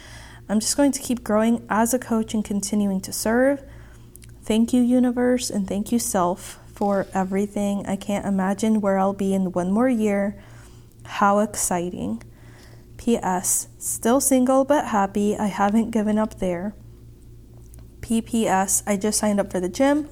I'm 0.48 0.60
just 0.60 0.76
going 0.76 0.92
to 0.92 1.00
keep 1.00 1.24
growing 1.24 1.66
as 1.68 1.92
a 1.92 1.98
coach 1.98 2.34
and 2.34 2.44
continuing 2.44 3.00
to 3.02 3.12
serve. 3.12 3.62
Thank 4.42 4.72
you, 4.72 4.82
universe, 4.82 5.50
and 5.50 5.66
thank 5.66 5.90
you, 5.90 5.98
self, 5.98 6.60
for 6.72 7.06
everything. 7.12 7.84
I 7.86 7.96
can't 7.96 8.26
imagine 8.26 8.80
where 8.80 8.98
I'll 8.98 9.12
be 9.12 9.34
in 9.34 9.52
one 9.52 9.72
more 9.72 9.88
year. 9.88 10.36
How 11.04 11.40
exciting! 11.40 12.22
P.S. 12.96 13.68
Still 13.78 14.20
single 14.20 14.64
but 14.64 14.86
happy. 14.86 15.36
I 15.36 15.46
haven't 15.46 15.90
given 15.90 16.18
up 16.18 16.38
there. 16.38 16.74
P.P.S. 18.00 18.82
I 18.86 18.96
just 18.96 19.18
signed 19.18 19.40
up 19.40 19.50
for 19.50 19.60
the 19.60 19.68
gym 19.68 20.08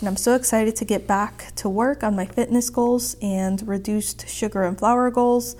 and 0.00 0.08
I'm 0.08 0.16
so 0.16 0.34
excited 0.34 0.76
to 0.76 0.84
get 0.84 1.06
back 1.06 1.52
to 1.56 1.68
work 1.68 2.02
on 2.02 2.14
my 2.14 2.26
fitness 2.26 2.68
goals 2.68 3.16
and 3.22 3.66
reduced 3.66 4.28
sugar 4.28 4.62
and 4.62 4.78
flour 4.78 5.10
goals. 5.10 5.56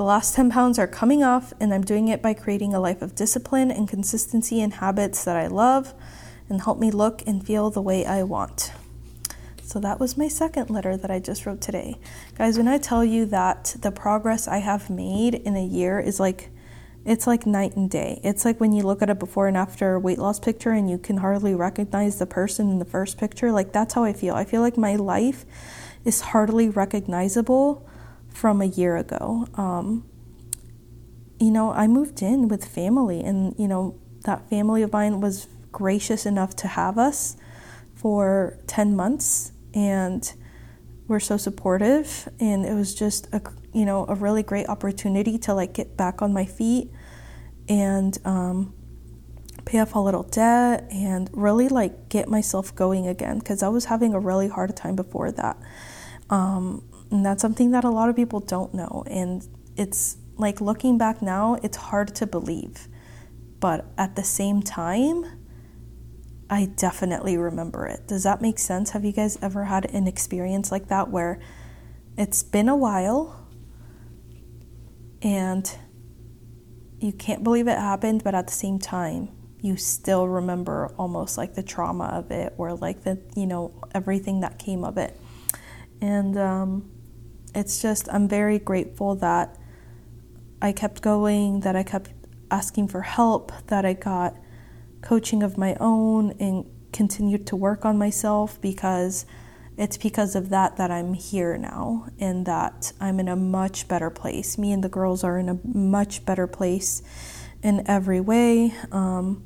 The 0.00 0.04
last 0.04 0.34
10 0.34 0.50
pounds 0.50 0.78
are 0.78 0.86
coming 0.86 1.22
off, 1.22 1.52
and 1.60 1.74
I'm 1.74 1.82
doing 1.82 2.08
it 2.08 2.22
by 2.22 2.32
creating 2.32 2.72
a 2.72 2.80
life 2.80 3.02
of 3.02 3.14
discipline 3.14 3.70
and 3.70 3.86
consistency 3.86 4.62
and 4.62 4.72
habits 4.72 5.24
that 5.24 5.36
I 5.36 5.46
love. 5.46 5.92
and 6.48 6.62
help 6.62 6.78
me 6.78 6.90
look 6.90 7.22
and 7.26 7.46
feel 7.46 7.68
the 7.68 7.82
way 7.82 8.06
I 8.06 8.22
want. 8.22 8.72
So 9.62 9.78
that 9.80 10.00
was 10.00 10.16
my 10.16 10.26
second 10.26 10.70
letter 10.70 10.96
that 10.96 11.10
I 11.10 11.18
just 11.18 11.44
wrote 11.44 11.60
today. 11.60 11.98
Guys, 12.38 12.56
when 12.56 12.66
I 12.66 12.78
tell 12.78 13.04
you 13.04 13.26
that 13.26 13.76
the 13.82 13.92
progress 13.92 14.48
I 14.48 14.60
have 14.60 14.88
made 14.88 15.34
in 15.34 15.54
a 15.54 15.62
year 15.62 16.00
is 16.00 16.18
like 16.18 16.48
it's 17.04 17.26
like 17.26 17.44
night 17.44 17.76
and 17.76 17.90
day. 17.90 18.22
It's 18.24 18.46
like 18.46 18.58
when 18.58 18.72
you 18.72 18.84
look 18.84 19.02
at 19.02 19.10
a 19.10 19.14
before 19.14 19.48
and 19.48 19.56
after 19.56 19.98
weight 19.98 20.18
loss 20.18 20.40
picture 20.40 20.70
and 20.70 20.88
you 20.88 20.96
can 20.96 21.18
hardly 21.18 21.54
recognize 21.54 22.18
the 22.18 22.26
person 22.26 22.70
in 22.70 22.78
the 22.78 22.86
first 22.86 23.18
picture. 23.18 23.52
Like 23.52 23.72
that's 23.74 23.92
how 23.92 24.04
I 24.04 24.14
feel. 24.14 24.34
I 24.34 24.46
feel 24.46 24.62
like 24.62 24.78
my 24.78 24.96
life 24.96 25.44
is 26.06 26.22
hardly 26.22 26.70
recognizable 26.70 27.86
from 28.30 28.60
a 28.60 28.66
year 28.66 28.96
ago. 28.96 29.46
Um, 29.54 30.04
you 31.38 31.50
know, 31.50 31.72
I 31.72 31.86
moved 31.86 32.22
in 32.22 32.48
with 32.48 32.64
family, 32.64 33.20
and 33.22 33.54
you 33.58 33.68
know, 33.68 33.98
that 34.24 34.48
family 34.48 34.82
of 34.82 34.92
mine 34.92 35.20
was 35.20 35.48
gracious 35.72 36.26
enough 36.26 36.54
to 36.56 36.68
have 36.68 36.98
us 36.98 37.36
for 37.94 38.58
10 38.66 38.96
months 38.96 39.52
and 39.74 40.32
were 41.06 41.20
so 41.20 41.36
supportive 41.36 42.28
and 42.40 42.64
it 42.64 42.74
was 42.74 42.94
just 42.94 43.28
a 43.32 43.40
you 43.72 43.84
know 43.84 44.04
a 44.08 44.14
really 44.14 44.42
great 44.42 44.68
opportunity 44.68 45.38
to 45.38 45.52
like 45.54 45.72
get 45.72 45.96
back 45.96 46.22
on 46.22 46.32
my 46.32 46.44
feet 46.44 46.90
and 47.68 48.18
um, 48.24 48.74
pay 49.64 49.78
off 49.78 49.94
a 49.94 49.98
little 49.98 50.24
debt 50.24 50.86
and 50.90 51.30
really 51.32 51.68
like 51.68 52.08
get 52.08 52.28
myself 52.28 52.74
going 52.74 53.06
again 53.06 53.38
because 53.38 53.62
I 53.62 53.68
was 53.68 53.84
having 53.84 54.14
a 54.14 54.18
really 54.18 54.48
hard 54.48 54.76
time 54.76 54.96
before 54.96 55.30
that. 55.32 55.56
Um, 56.28 56.82
and 57.10 57.24
that's 57.24 57.42
something 57.42 57.72
that 57.72 57.84
a 57.84 57.90
lot 57.90 58.08
of 58.08 58.16
people 58.16 58.40
don't 58.40 58.72
know. 58.72 59.04
And 59.06 59.46
it's 59.76 60.16
like 60.36 60.60
looking 60.60 60.96
back 60.96 61.20
now, 61.20 61.58
it's 61.62 61.76
hard 61.76 62.14
to 62.16 62.26
believe. 62.26 62.88
But 63.58 63.86
at 63.98 64.16
the 64.16 64.22
same 64.22 64.62
time, 64.62 65.24
I 66.48 66.66
definitely 66.66 67.36
remember 67.36 67.86
it. 67.86 68.06
Does 68.08 68.22
that 68.22 68.40
make 68.40 68.58
sense? 68.58 68.90
Have 68.90 69.04
you 69.04 69.12
guys 69.12 69.38
ever 69.42 69.64
had 69.64 69.92
an 69.94 70.06
experience 70.06 70.72
like 70.72 70.88
that 70.88 71.10
where 71.10 71.40
it's 72.16 72.42
been 72.42 72.68
a 72.68 72.76
while 72.76 73.48
and 75.22 75.70
you 76.98 77.12
can't 77.12 77.44
believe 77.44 77.68
it 77.68 77.78
happened, 77.78 78.24
but 78.24 78.34
at 78.34 78.46
the 78.46 78.52
same 78.52 78.78
time, 78.78 79.28
you 79.60 79.76
still 79.76 80.26
remember 80.26 80.92
almost 80.98 81.36
like 81.36 81.54
the 81.54 81.62
trauma 81.62 82.04
of 82.04 82.30
it 82.30 82.54
or 82.56 82.74
like 82.74 83.02
the, 83.04 83.20
you 83.36 83.46
know, 83.46 83.74
everything 83.94 84.40
that 84.40 84.58
came 84.58 84.84
of 84.84 84.96
it. 84.96 85.18
And 86.00 86.36
um, 86.38 86.90
it's 87.54 87.80
just, 87.80 88.08
I'm 88.12 88.28
very 88.28 88.58
grateful 88.58 89.14
that 89.16 89.56
I 90.62 90.72
kept 90.72 91.02
going, 91.02 91.60
that 91.60 91.76
I 91.76 91.82
kept 91.82 92.10
asking 92.50 92.88
for 92.88 93.02
help, 93.02 93.52
that 93.68 93.84
I 93.84 93.94
got 93.94 94.36
coaching 95.02 95.42
of 95.42 95.56
my 95.56 95.76
own 95.80 96.32
and 96.38 96.66
continued 96.92 97.46
to 97.46 97.56
work 97.56 97.84
on 97.84 97.96
myself 97.96 98.60
because 98.60 99.24
it's 99.76 99.96
because 99.96 100.34
of 100.34 100.50
that 100.50 100.76
that 100.76 100.90
I'm 100.90 101.14
here 101.14 101.56
now 101.56 102.08
and 102.18 102.44
that 102.44 102.92
I'm 103.00 103.18
in 103.18 103.28
a 103.28 103.36
much 103.36 103.88
better 103.88 104.10
place. 104.10 104.58
Me 104.58 104.72
and 104.72 104.84
the 104.84 104.88
girls 104.88 105.24
are 105.24 105.38
in 105.38 105.48
a 105.48 105.58
much 105.64 106.26
better 106.26 106.46
place 106.46 107.02
in 107.62 107.88
every 107.88 108.20
way. 108.20 108.74
Um, 108.92 109.44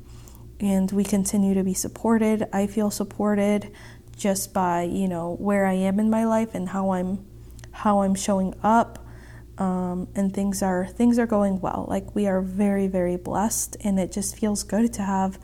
and 0.59 0.91
we 0.91 1.03
continue 1.03 1.53
to 1.53 1.63
be 1.63 1.73
supported. 1.73 2.47
I 2.51 2.67
feel 2.67 2.89
supported 2.89 3.71
just 4.17 4.53
by, 4.53 4.83
you 4.83 5.07
know, 5.07 5.35
where 5.35 5.65
I 5.65 5.73
am 5.73 5.99
in 5.99 6.09
my 6.09 6.25
life 6.25 6.55
and 6.55 6.69
how 6.69 6.91
I'm 6.91 7.25
how 7.75 8.01
I'm 8.01 8.15
showing 8.15 8.53
up. 8.63 9.01
Um, 9.57 10.09
and 10.15 10.33
things 10.33 10.61
are 10.61 10.85
things 10.85 11.17
are 11.17 11.25
going 11.25 11.61
well. 11.61 11.85
Like 11.87 12.13
we 12.13 12.27
are 12.27 12.41
very 12.41 12.87
very 12.87 13.15
blessed, 13.15 13.77
and 13.85 13.97
it 13.97 14.11
just 14.11 14.37
feels 14.37 14.63
good 14.63 14.91
to 14.93 15.01
have 15.01 15.39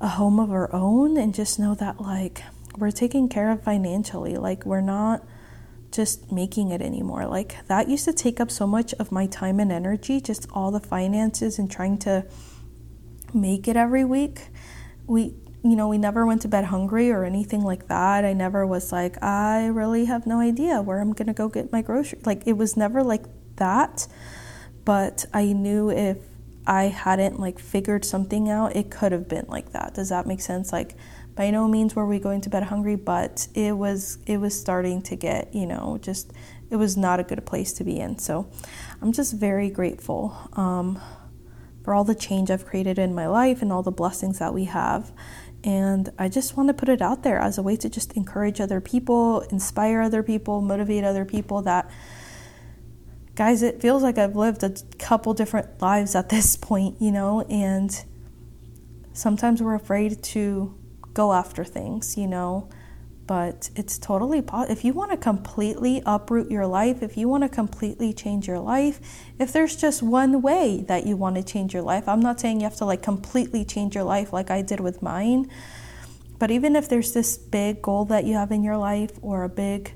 a 0.00 0.08
home 0.08 0.40
of 0.40 0.50
our 0.50 0.72
own 0.74 1.16
and 1.16 1.32
just 1.32 1.58
know 1.58 1.74
that 1.76 2.00
like 2.00 2.42
we're 2.76 2.90
taken 2.90 3.28
care 3.28 3.50
of 3.50 3.62
financially. 3.62 4.36
Like, 4.36 4.64
we're 4.64 4.80
not 4.80 5.24
just 5.92 6.30
making 6.30 6.70
it 6.70 6.80
anymore. 6.80 7.26
Like, 7.26 7.66
that 7.66 7.88
used 7.88 8.04
to 8.04 8.12
take 8.12 8.40
up 8.40 8.50
so 8.50 8.66
much 8.66 8.94
of 8.94 9.10
my 9.10 9.26
time 9.26 9.60
and 9.60 9.72
energy, 9.72 10.20
just 10.20 10.46
all 10.52 10.70
the 10.70 10.80
finances 10.80 11.58
and 11.58 11.70
trying 11.70 11.98
to 11.98 12.26
make 13.34 13.68
it 13.68 13.76
every 13.76 14.04
week. 14.04 14.48
We, 15.06 15.34
you 15.62 15.76
know, 15.76 15.88
we 15.88 15.98
never 15.98 16.24
went 16.26 16.42
to 16.42 16.48
bed 16.48 16.64
hungry 16.64 17.10
or 17.10 17.24
anything 17.24 17.62
like 17.62 17.88
that. 17.88 18.24
I 18.24 18.32
never 18.32 18.66
was 18.66 18.92
like, 18.92 19.22
I 19.22 19.66
really 19.66 20.06
have 20.06 20.26
no 20.26 20.40
idea 20.40 20.80
where 20.80 21.00
I'm 21.00 21.12
going 21.12 21.28
to 21.28 21.34
go 21.34 21.48
get 21.48 21.70
my 21.72 21.82
groceries. 21.82 22.24
Like, 22.24 22.46
it 22.46 22.54
was 22.54 22.76
never 22.76 23.02
like 23.02 23.24
that. 23.56 24.06
But 24.84 25.26
I 25.34 25.52
knew 25.52 25.90
if 25.90 26.18
I 26.66 26.84
hadn't 26.84 27.38
like 27.38 27.58
figured 27.58 28.04
something 28.04 28.48
out, 28.48 28.74
it 28.74 28.90
could 28.90 29.12
have 29.12 29.28
been 29.28 29.46
like 29.48 29.72
that. 29.72 29.94
Does 29.94 30.08
that 30.08 30.26
make 30.26 30.40
sense? 30.40 30.72
Like, 30.72 30.94
by 31.34 31.50
no 31.50 31.68
means 31.68 31.94
were 31.94 32.06
we 32.06 32.18
going 32.18 32.40
to 32.42 32.50
bed 32.50 32.64
hungry, 32.64 32.96
but 32.96 33.48
it 33.54 33.72
was 33.72 34.18
it 34.26 34.38
was 34.38 34.58
starting 34.58 35.02
to 35.02 35.16
get, 35.16 35.54
you 35.54 35.66
know, 35.66 35.98
just 36.00 36.32
it 36.70 36.76
was 36.76 36.96
not 36.96 37.20
a 37.20 37.22
good 37.22 37.44
place 37.46 37.72
to 37.74 37.84
be 37.84 37.98
in. 37.98 38.18
So 38.18 38.50
I'm 39.00 39.12
just 39.12 39.34
very 39.34 39.70
grateful 39.70 40.36
um, 40.54 41.00
for 41.84 41.94
all 41.94 42.04
the 42.04 42.14
change 42.14 42.50
I've 42.50 42.66
created 42.66 42.98
in 42.98 43.14
my 43.14 43.26
life 43.26 43.62
and 43.62 43.72
all 43.72 43.82
the 43.82 43.90
blessings 43.90 44.38
that 44.38 44.54
we 44.54 44.64
have. 44.64 45.12
And 45.62 46.10
I 46.18 46.28
just 46.28 46.56
want 46.56 46.68
to 46.68 46.74
put 46.74 46.88
it 46.88 47.02
out 47.02 47.22
there 47.22 47.38
as 47.38 47.58
a 47.58 47.62
way 47.62 47.76
to 47.76 47.88
just 47.88 48.12
encourage 48.12 48.60
other 48.60 48.80
people, 48.80 49.40
inspire 49.50 50.00
other 50.00 50.22
people, 50.22 50.60
motivate 50.62 51.04
other 51.04 51.24
people 51.24 51.62
that 51.62 51.90
guys, 53.34 53.62
it 53.62 53.80
feels 53.80 54.02
like 54.02 54.18
I've 54.18 54.36
lived 54.36 54.62
a 54.62 54.74
couple 54.98 55.32
different 55.34 55.80
lives 55.80 56.14
at 56.14 56.28
this 56.30 56.56
point, 56.56 57.00
you 57.00 57.10
know, 57.10 57.42
and 57.42 58.04
sometimes 59.12 59.62
we're 59.62 59.74
afraid 59.74 60.22
to 60.24 60.78
go 61.14 61.32
after 61.32 61.64
things, 61.64 62.16
you 62.16 62.26
know. 62.26 62.68
But 63.30 63.70
it's 63.76 63.96
totally 63.96 64.42
possible. 64.42 64.72
If 64.72 64.84
you 64.84 64.92
want 64.92 65.12
to 65.12 65.16
completely 65.16 66.02
uproot 66.04 66.50
your 66.50 66.66
life, 66.66 67.00
if 67.00 67.16
you 67.16 67.28
want 67.28 67.44
to 67.44 67.48
completely 67.48 68.12
change 68.12 68.48
your 68.48 68.58
life, 68.58 68.98
if 69.38 69.52
there's 69.52 69.76
just 69.76 70.02
one 70.02 70.42
way 70.42 70.84
that 70.88 71.06
you 71.06 71.16
want 71.16 71.36
to 71.36 71.44
change 71.44 71.72
your 71.72 71.84
life, 71.84 72.08
I'm 72.08 72.18
not 72.18 72.40
saying 72.40 72.58
you 72.58 72.64
have 72.64 72.74
to 72.78 72.84
like 72.84 73.02
completely 73.02 73.64
change 73.64 73.94
your 73.94 74.02
life 74.02 74.32
like 74.32 74.50
I 74.50 74.62
did 74.62 74.80
with 74.80 75.00
mine. 75.00 75.48
But 76.40 76.50
even 76.50 76.74
if 76.74 76.88
there's 76.88 77.12
this 77.12 77.38
big 77.38 77.80
goal 77.82 78.04
that 78.06 78.24
you 78.24 78.34
have 78.34 78.50
in 78.50 78.64
your 78.64 78.76
life 78.76 79.12
or 79.22 79.44
a 79.44 79.48
big 79.48 79.92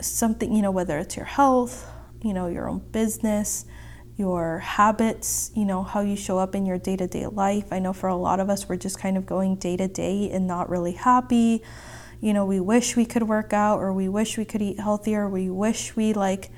something, 0.00 0.52
you 0.52 0.60
know, 0.60 0.72
whether 0.72 0.98
it's 0.98 1.14
your 1.14 1.26
health, 1.26 1.88
you 2.20 2.34
know, 2.34 2.48
your 2.48 2.68
own 2.68 2.80
business, 2.90 3.64
your 4.16 4.58
habits, 4.58 5.52
you 5.54 5.64
know, 5.64 5.84
how 5.84 6.00
you 6.00 6.16
show 6.16 6.38
up 6.38 6.56
in 6.56 6.66
your 6.66 6.78
day 6.78 6.96
to 6.96 7.06
day 7.06 7.28
life. 7.28 7.66
I 7.70 7.78
know 7.78 7.92
for 7.92 8.08
a 8.08 8.16
lot 8.16 8.40
of 8.40 8.50
us, 8.50 8.68
we're 8.68 8.74
just 8.74 8.98
kind 8.98 9.16
of 9.16 9.24
going 9.24 9.54
day 9.54 9.76
to 9.76 9.86
day 9.86 10.32
and 10.32 10.48
not 10.48 10.68
really 10.68 10.94
happy. 10.94 11.62
You 12.20 12.32
know, 12.32 12.44
we 12.44 12.60
wish 12.60 12.96
we 12.96 13.06
could 13.06 13.24
work 13.24 13.52
out 13.52 13.78
or 13.78 13.92
we 13.92 14.08
wish 14.08 14.38
we 14.38 14.44
could 14.44 14.62
eat 14.62 14.80
healthier. 14.80 15.28
We 15.28 15.50
wish 15.50 15.96
we 15.96 16.12
like 16.12 16.50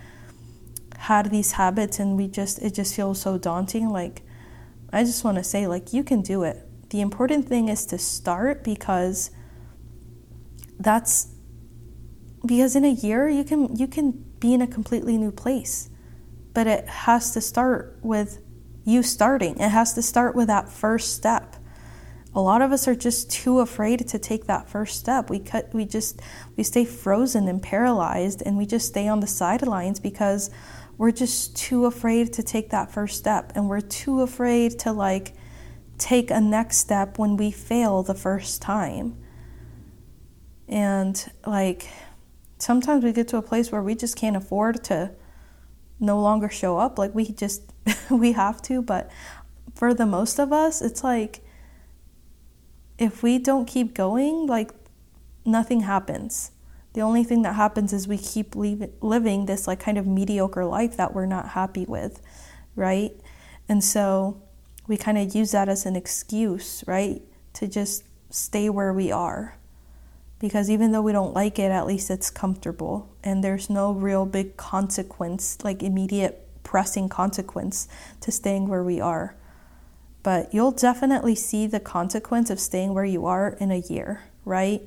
had 0.99 1.31
these 1.31 1.53
habits 1.53 1.99
and 1.99 2.17
we 2.17 2.29
just, 2.29 2.61
it 2.61 2.75
just 2.75 2.95
feels 2.95 3.21
so 3.21 3.39
daunting. 3.39 3.91
Like, 3.91 4.23
I 4.93 5.05
just 5.05 5.25
want 5.25 5.37
to 5.39 5.45
say, 5.45 5.67
like, 5.67 5.93
you 5.93 6.05
can 6.05 6.23
do 6.23 6.43
it. 6.43 6.63
The 6.91 7.01
important 7.01 7.49
thing 7.49 7.69
is 7.69 7.85
to 7.87 7.99
start 7.99 8.63
because 8.63 9.31
that's 10.79 11.29
because 12.45 12.77
in 12.77 12.85
a 12.85 12.91
year 12.91 13.29
you 13.29 13.43
can 13.43 13.75
you 13.75 13.89
can 13.89 14.13
be 14.39 14.53
in 14.55 14.61
a 14.61 14.67
completely 14.67 15.17
new 15.17 15.33
place 15.33 15.89
but 16.57 16.67
it 16.67 16.89
has 16.89 17.33
to 17.33 17.41
start 17.43 17.99
with 18.03 18.43
you 18.87 19.03
starting. 19.03 19.59
It 19.59 19.69
has 19.69 19.93
to 19.93 20.01
start 20.01 20.35
with 20.35 20.47
that 20.47 20.71
first 20.71 21.15
step. 21.15 21.57
A 22.37 22.41
lot 22.41 22.61
of 22.61 22.71
us 22.71 22.87
are 22.87 22.95
just 22.95 23.31
too 23.31 23.61
afraid 23.61 24.07
to 24.09 24.19
take 24.19 24.45
that 24.45 24.69
first 24.69 25.01
step. 25.01 25.31
We 25.31 25.39
cut 25.39 25.73
we 25.73 25.87
just 25.87 26.21
we 26.55 26.65
stay 26.65 26.85
frozen 26.85 27.49
and 27.49 27.63
paralyzed 27.63 28.43
and 28.45 28.59
we 28.59 28.67
just 28.67 28.87
stay 28.87 29.09
on 29.09 29.21
the 29.21 29.27
sidelines 29.27 30.01
because 30.01 30.51
we're 30.99 31.13
just 31.13 31.57
too 31.57 31.87
afraid 31.87 32.35
to 32.35 32.43
take 32.43 32.69
that 32.71 32.91
first 32.91 33.17
step 33.17 33.53
and 33.55 33.71
we're 33.71 33.81
too 33.81 34.21
afraid 34.21 34.79
to 34.81 34.93
like 34.93 35.33
take 35.97 36.31
a 36.31 36.39
next 36.39 36.77
step 36.77 37.19
when 37.19 37.39
we 37.39 37.51
fail 37.51 38.03
the 38.03 38.15
first 38.15 38.61
time. 38.61 39.17
And 40.69 41.33
like 41.47 41.89
sometimes 42.59 43.03
we 43.03 43.15
get 43.15 43.29
to 43.29 43.39
a 43.39 43.43
place 43.43 43.73
where 43.73 43.83
we 43.83 43.95
just 43.95 44.15
can't 44.15 44.37
afford 44.37 44.85
to 44.85 45.11
no 45.99 46.21
longer 46.21 46.51
show 46.51 46.77
up 46.77 46.99
like 46.99 47.15
we 47.15 47.33
just 47.33 47.73
we 48.11 48.33
have 48.33 48.61
to 48.61 48.83
but 48.83 49.11
for 49.75 49.95
the 49.95 50.05
most 50.05 50.39
of 50.39 50.53
us 50.53 50.83
it's 50.83 51.03
like 51.03 51.41
if 52.99 53.23
we 53.23 53.39
don't 53.39 53.67
keep 53.67 53.95
going 53.95 54.47
like 54.47 54.73
nothing 55.45 55.81
happens. 55.81 56.51
The 56.95 57.03
only 57.03 57.25
thing 57.25 57.43
that 57.43 57.55
happens 57.55 57.93
is 57.93 58.09
we 58.09 58.17
keep 58.17 58.57
leave, 58.57 58.89
living 59.03 59.47
this 59.47 59.67
like 59.67 59.81
kind 59.81 59.99
of 59.99 60.07
mediocre 60.07 60.65
life 60.65 60.97
that 60.97 61.13
we're 61.15 61.27
not 61.27 61.51
happy 61.51 61.85
with 61.85 62.23
right? 62.77 63.13
And 63.69 63.83
so 63.83 64.41
we 64.87 64.97
kind 64.97 65.19
of 65.19 65.35
use 65.35 65.51
that 65.51 65.69
as 65.69 65.87
an 65.87 65.97
excuse 65.97 66.85
right 66.87 67.23
to 67.55 67.67
just 67.67 68.05
stay 68.31 68.69
where 68.69 68.93
we 68.93 69.11
are. 69.11 69.57
Because 70.39 70.69
even 70.69 70.93
though 70.93 71.01
we 71.01 71.13
don't 71.13 71.33
like 71.33 71.59
it, 71.59 71.73
at 71.73 71.87
least 71.87 72.11
it's 72.11 72.31
comfortable. 72.31 73.11
And 73.25 73.43
there's 73.43 73.71
no 73.71 73.93
real 73.93 74.27
big 74.27 74.59
consequence, 74.59 75.57
like 75.65 75.83
immediate 75.83 76.47
pressing 76.63 77.09
consequence 77.09 77.89
to 78.21 78.31
staying 78.31 78.69
where 78.69 78.85
we 78.85 79.01
are. 79.01 79.35
But 80.27 80.53
you'll 80.53 80.73
definitely 80.73 81.37
see 81.37 81.69
the 81.69 81.79
consequence 81.79 82.51
of 82.51 82.59
staying 82.59 82.93
where 82.93 83.05
you 83.05 83.27
are 83.27 83.51
in 83.61 83.71
a 83.71 83.79
year, 83.79 84.25
right? 84.45 84.83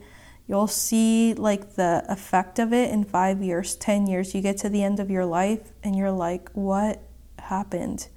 You'll 0.48 0.68
see 0.68 1.34
like 1.34 1.76
the 1.76 2.04
effect 2.10 2.60
of 2.60 2.74
it 2.74 2.92
in 2.92 3.06
five 3.06 3.42
years, 3.42 3.78
10 3.78 4.06
years. 4.08 4.36
You 4.36 4.42
get 4.42 4.58
to 4.58 4.68
the 4.68 4.84
end 4.84 5.00
of 5.00 5.10
your 5.10 5.24
life 5.24 5.72
and 5.82 5.96
you're 5.96 6.12
like, 6.12 6.50
what 6.52 7.02
happened? 7.38 8.10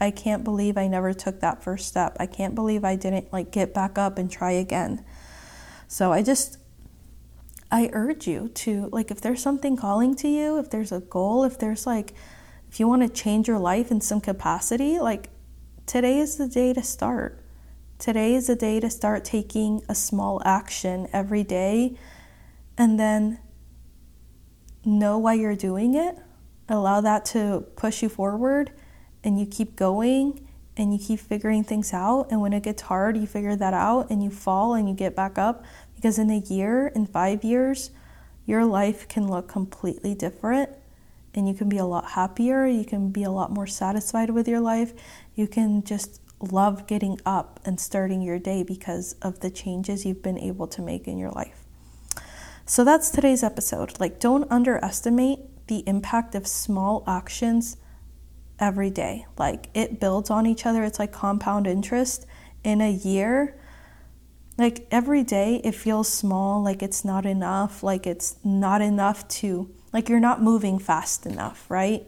I 0.00 0.10
can't 0.10 0.42
believe 0.42 0.76
I 0.76 0.88
never 0.88 1.14
took 1.14 1.38
that 1.38 1.62
first 1.62 1.86
step. 1.86 2.16
I 2.18 2.26
can't 2.26 2.56
believe 2.56 2.84
I 2.84 2.96
didn't 2.96 3.32
like 3.32 3.52
get 3.52 3.72
back 3.72 3.96
up 3.96 4.18
and 4.18 4.28
try 4.28 4.50
again. 4.50 5.04
So 5.86 6.12
I 6.12 6.24
just 6.24 6.58
I 7.70 7.90
urge 7.92 8.26
you 8.26 8.48
to 8.48 8.88
like 8.90 9.12
if 9.12 9.20
there's 9.20 9.40
something 9.40 9.76
calling 9.76 10.16
to 10.16 10.26
you, 10.26 10.58
if 10.58 10.68
there's 10.68 10.90
a 10.90 10.98
goal, 10.98 11.44
if 11.44 11.60
there's 11.60 11.86
like 11.86 12.12
if 12.68 12.80
you 12.80 12.88
want 12.88 13.02
to 13.02 13.08
change 13.08 13.46
your 13.46 13.60
life 13.60 13.92
in 13.92 14.00
some 14.00 14.20
capacity, 14.20 14.98
like 14.98 15.28
today 15.86 16.18
is 16.18 16.36
the 16.36 16.48
day 16.48 16.72
to 16.72 16.82
start. 16.82 17.40
Today 17.98 18.34
is 18.34 18.48
the 18.48 18.56
day 18.56 18.80
to 18.80 18.90
start 18.90 19.24
taking 19.24 19.82
a 19.88 19.94
small 19.94 20.42
action 20.44 21.08
every 21.12 21.44
day 21.44 21.96
and 22.76 22.98
then 22.98 23.38
know 24.84 25.18
why 25.18 25.34
you're 25.34 25.56
doing 25.56 25.94
it. 25.94 26.18
Allow 26.68 27.00
that 27.02 27.24
to 27.26 27.64
push 27.76 28.02
you 28.02 28.08
forward 28.08 28.72
and 29.22 29.38
you 29.38 29.46
keep 29.46 29.76
going 29.76 30.46
and 30.76 30.92
you 30.92 30.98
keep 30.98 31.20
figuring 31.20 31.64
things 31.64 31.92
out. 31.92 32.28
And 32.30 32.40
when 32.40 32.52
it 32.52 32.62
gets 32.62 32.82
hard, 32.82 33.16
you 33.16 33.26
figure 33.26 33.56
that 33.56 33.74
out 33.74 34.10
and 34.10 34.22
you 34.22 34.30
fall 34.30 34.74
and 34.74 34.88
you 34.88 34.94
get 34.94 35.14
back 35.14 35.38
up 35.38 35.64
because 35.94 36.18
in 36.18 36.30
a 36.30 36.38
year, 36.38 36.88
in 36.88 37.06
five 37.06 37.44
years, 37.44 37.90
your 38.44 38.64
life 38.64 39.08
can 39.08 39.28
look 39.28 39.48
completely 39.48 40.14
different 40.14 40.70
and 41.36 41.48
you 41.48 41.54
can 41.54 41.68
be 41.68 41.78
a 41.78 41.84
lot 41.84 42.12
happier. 42.12 42.66
You 42.66 42.84
can 42.84 43.10
be 43.10 43.24
a 43.24 43.30
lot 43.30 43.50
more 43.50 43.66
satisfied 43.66 44.30
with 44.30 44.48
your 44.48 44.60
life. 44.60 44.92
You 45.34 45.46
can 45.46 45.82
just 45.84 46.20
love 46.40 46.86
getting 46.86 47.20
up 47.24 47.60
and 47.64 47.80
starting 47.80 48.20
your 48.20 48.38
day 48.38 48.62
because 48.62 49.14
of 49.22 49.40
the 49.40 49.50
changes 49.50 50.04
you've 50.04 50.22
been 50.22 50.38
able 50.38 50.66
to 50.68 50.82
make 50.82 51.06
in 51.06 51.18
your 51.18 51.30
life. 51.30 51.64
So 52.66 52.84
that's 52.84 53.10
today's 53.10 53.42
episode. 53.42 54.00
Like, 54.00 54.20
don't 54.20 54.50
underestimate 54.50 55.66
the 55.66 55.82
impact 55.86 56.34
of 56.34 56.46
small 56.46 57.04
actions 57.06 57.76
every 58.58 58.90
day. 58.90 59.26
Like, 59.38 59.68
it 59.74 60.00
builds 60.00 60.30
on 60.30 60.46
each 60.46 60.64
other, 60.66 60.82
it's 60.84 60.98
like 60.98 61.12
compound 61.12 61.66
interest. 61.66 62.26
In 62.62 62.80
a 62.80 62.90
year, 62.90 63.58
like 64.56 64.86
every 64.90 65.22
day, 65.22 65.60
it 65.64 65.74
feels 65.74 66.10
small, 66.10 66.62
like 66.62 66.82
it's 66.82 67.04
not 67.04 67.26
enough, 67.26 67.82
like 67.82 68.06
it's 68.06 68.36
not 68.42 68.80
enough 68.80 69.28
to, 69.28 69.70
like 69.94 70.08
you're 70.08 70.20
not 70.20 70.42
moving 70.42 70.78
fast 70.78 71.24
enough, 71.24 71.64
right? 71.70 72.02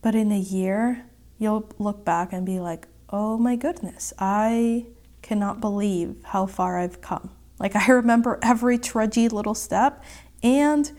But 0.00 0.14
in 0.14 0.30
a 0.30 0.38
year, 0.38 1.04
you'll 1.36 1.68
look 1.78 2.04
back 2.04 2.32
and 2.32 2.46
be 2.46 2.60
like, 2.60 2.86
oh 3.10 3.36
my 3.36 3.56
goodness, 3.56 4.12
I 4.16 4.86
cannot 5.20 5.60
believe 5.60 6.14
how 6.26 6.46
far 6.46 6.78
I've 6.78 7.00
come. 7.00 7.30
Like, 7.58 7.74
I 7.74 7.88
remember 7.88 8.38
every 8.42 8.78
trudgy 8.78 9.30
little 9.30 9.56
step, 9.56 10.04
and 10.40 10.92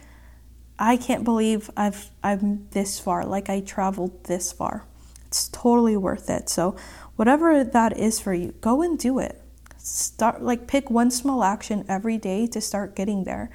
I 0.78 0.98
can't 0.98 1.24
believe 1.24 1.70
I've 1.78 2.12
I'm 2.22 2.68
this 2.72 3.00
far. 3.00 3.26
Like, 3.26 3.50
I 3.50 3.62
traveled 3.62 4.26
this 4.26 4.52
far. 4.52 4.84
It's 5.28 5.48
totally 5.48 5.96
worth 5.96 6.30
it. 6.30 6.50
So, 6.50 6.76
whatever 7.16 7.64
that 7.64 7.98
is 7.98 8.20
for 8.20 8.34
you, 8.34 8.54
go 8.60 8.82
and 8.82 9.00
do 9.00 9.18
it. 9.20 9.42
Start 9.78 10.42
like 10.42 10.68
pick 10.68 10.90
one 10.90 11.10
small 11.10 11.42
action 11.42 11.86
every 11.88 12.18
day 12.18 12.48
to 12.48 12.60
start 12.60 12.98
getting 12.98 13.24
there. 13.24 13.50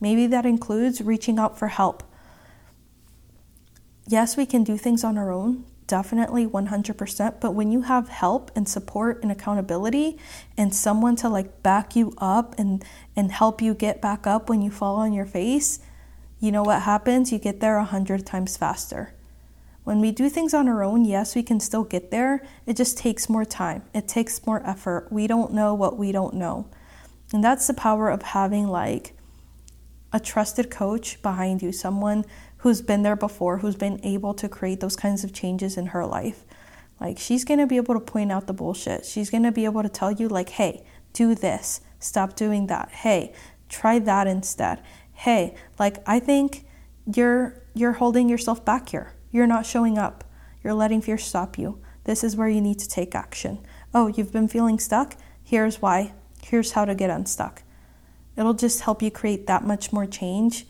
Maybe 0.00 0.26
that 0.26 0.46
includes 0.46 1.00
reaching 1.00 1.38
out 1.38 1.58
for 1.58 1.68
help. 1.68 2.02
Yes, 4.06 4.36
we 4.36 4.46
can 4.46 4.64
do 4.64 4.76
things 4.76 5.04
on 5.04 5.18
our 5.18 5.30
own 5.30 5.64
definitely 5.90 6.46
100%. 6.46 7.40
But 7.40 7.50
when 7.50 7.72
you 7.72 7.82
have 7.82 8.08
help 8.08 8.52
and 8.54 8.66
support 8.68 9.20
and 9.22 9.32
accountability 9.32 10.18
and 10.56 10.72
someone 10.72 11.16
to 11.16 11.28
like 11.28 11.64
back 11.64 11.96
you 11.96 12.14
up 12.18 12.56
and, 12.58 12.84
and 13.16 13.32
help 13.32 13.60
you 13.60 13.74
get 13.74 14.00
back 14.00 14.24
up 14.24 14.48
when 14.48 14.62
you 14.62 14.70
fall 14.70 14.96
on 14.96 15.12
your 15.12 15.26
face, 15.26 15.80
you 16.38 16.52
know 16.52 16.62
what 16.62 16.82
happens? 16.82 17.32
You 17.32 17.40
get 17.40 17.58
there 17.58 17.76
a 17.76 17.84
hundred 17.84 18.24
times 18.24 18.56
faster. 18.56 19.14
When 19.82 20.00
we 20.00 20.12
do 20.12 20.28
things 20.28 20.54
on 20.54 20.68
our 20.68 20.84
own, 20.84 21.04
yes, 21.04 21.34
we 21.34 21.42
can 21.42 21.58
still 21.58 21.82
get 21.82 22.12
there. 22.12 22.46
It 22.66 22.76
just 22.76 22.96
takes 22.96 23.28
more 23.28 23.44
time, 23.44 23.82
it 23.92 24.06
takes 24.06 24.46
more 24.46 24.64
effort. 24.64 25.08
We 25.10 25.26
don't 25.26 25.52
know 25.52 25.74
what 25.74 25.98
we 25.98 26.12
don't 26.12 26.34
know. 26.34 26.68
And 27.32 27.42
that's 27.42 27.66
the 27.66 27.74
power 27.74 28.10
of 28.10 28.22
having 28.22 28.68
like 28.68 29.16
a 30.12 30.20
trusted 30.20 30.70
coach 30.70 31.20
behind 31.22 31.62
you, 31.62 31.72
someone 31.72 32.24
who's 32.58 32.82
been 32.82 33.02
there 33.02 33.16
before, 33.16 33.58
who's 33.58 33.76
been 33.76 34.00
able 34.04 34.34
to 34.34 34.48
create 34.48 34.80
those 34.80 34.96
kinds 34.96 35.24
of 35.24 35.32
changes 35.32 35.76
in 35.76 35.86
her 35.86 36.04
life. 36.04 36.44
Like, 37.00 37.18
she's 37.18 37.44
gonna 37.44 37.66
be 37.66 37.76
able 37.76 37.94
to 37.94 38.00
point 38.00 38.30
out 38.30 38.46
the 38.46 38.52
bullshit. 38.52 39.06
She's 39.06 39.30
gonna 39.30 39.52
be 39.52 39.64
able 39.64 39.82
to 39.82 39.88
tell 39.88 40.12
you, 40.12 40.28
like, 40.28 40.50
hey, 40.50 40.84
do 41.12 41.34
this, 41.34 41.80
stop 41.98 42.36
doing 42.36 42.66
that. 42.66 42.90
Hey, 42.90 43.32
try 43.68 43.98
that 44.00 44.26
instead. 44.26 44.82
Hey, 45.12 45.54
like, 45.78 45.98
I 46.06 46.18
think 46.20 46.66
you're 47.06 47.62
you're 47.74 47.92
holding 47.92 48.28
yourself 48.28 48.64
back 48.64 48.88
here. 48.88 49.14
You're 49.30 49.46
not 49.46 49.64
showing 49.64 49.96
up. 49.96 50.24
You're 50.62 50.74
letting 50.74 51.00
fear 51.00 51.18
stop 51.18 51.56
you. 51.56 51.80
This 52.04 52.24
is 52.24 52.36
where 52.36 52.48
you 52.48 52.60
need 52.60 52.78
to 52.80 52.88
take 52.88 53.14
action. 53.14 53.60
Oh, 53.94 54.08
you've 54.08 54.32
been 54.32 54.48
feeling 54.48 54.78
stuck? 54.78 55.16
Here's 55.42 55.80
why. 55.80 56.12
Here's 56.42 56.72
how 56.72 56.84
to 56.84 56.94
get 56.94 57.10
unstuck. 57.10 57.62
It'll 58.40 58.54
just 58.54 58.80
help 58.80 59.02
you 59.02 59.10
create 59.10 59.46
that 59.48 59.64
much 59.64 59.92
more 59.92 60.06
change 60.06 60.64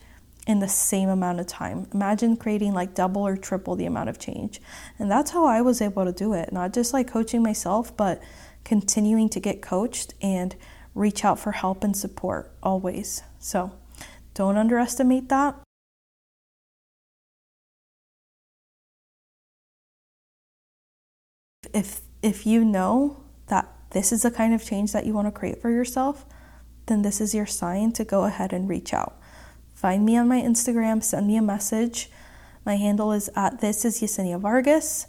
in 0.45 0.59
the 0.59 0.67
same 0.67 1.07
amount 1.07 1.39
of 1.39 1.47
time. 1.47 1.87
Imagine 1.93 2.35
creating 2.35 2.73
like 2.73 2.93
double 2.93 3.25
or 3.25 3.37
triple 3.37 3.77
the 3.77 3.85
amount 3.85 4.09
of 4.09 4.19
change. 4.19 4.59
And 4.99 5.09
that's 5.09 5.31
how 5.31 5.45
I 5.45 5.61
was 5.61 5.81
able 5.81 6.03
to 6.03 6.11
do 6.11 6.33
it. 6.33 6.51
Not 6.51 6.73
just 6.73 6.91
like 6.91 7.07
coaching 7.07 7.41
myself, 7.41 7.95
but 7.95 8.21
continuing 8.65 9.29
to 9.29 9.39
get 9.39 9.61
coached 9.61 10.13
and 10.21 10.53
reach 10.93 11.23
out 11.23 11.39
for 11.39 11.53
help 11.53 11.81
and 11.81 11.95
support 11.95 12.51
always. 12.61 13.23
So 13.39 13.71
don't 14.33 14.57
underestimate 14.57 15.29
that. 15.29 15.55
If 21.73 22.01
if 22.21 22.45
you 22.45 22.65
know 22.65 23.23
that 23.47 23.73
this 23.91 24.11
is 24.11 24.23
the 24.23 24.31
kind 24.31 24.53
of 24.53 24.61
change 24.61 24.91
that 24.91 25.05
you 25.05 25.13
want 25.13 25.27
to 25.27 25.31
create 25.31 25.61
for 25.61 25.69
yourself, 25.69 26.25
then 26.87 27.01
this 27.01 27.21
is 27.21 27.33
your 27.33 27.45
sign 27.45 27.91
to 27.93 28.03
go 28.03 28.25
ahead 28.25 28.53
and 28.53 28.69
reach 28.69 28.93
out 28.93 29.21
find 29.81 30.05
me 30.05 30.15
on 30.15 30.27
my 30.27 30.39
Instagram, 30.39 31.03
send 31.03 31.25
me 31.25 31.35
a 31.35 31.41
message. 31.41 32.11
My 32.63 32.75
handle 32.75 33.11
is 33.11 33.31
at 33.35 33.61
this 33.61 33.83
is 33.83 33.99
Yesenia 33.99 34.39
Vargas. 34.39 35.07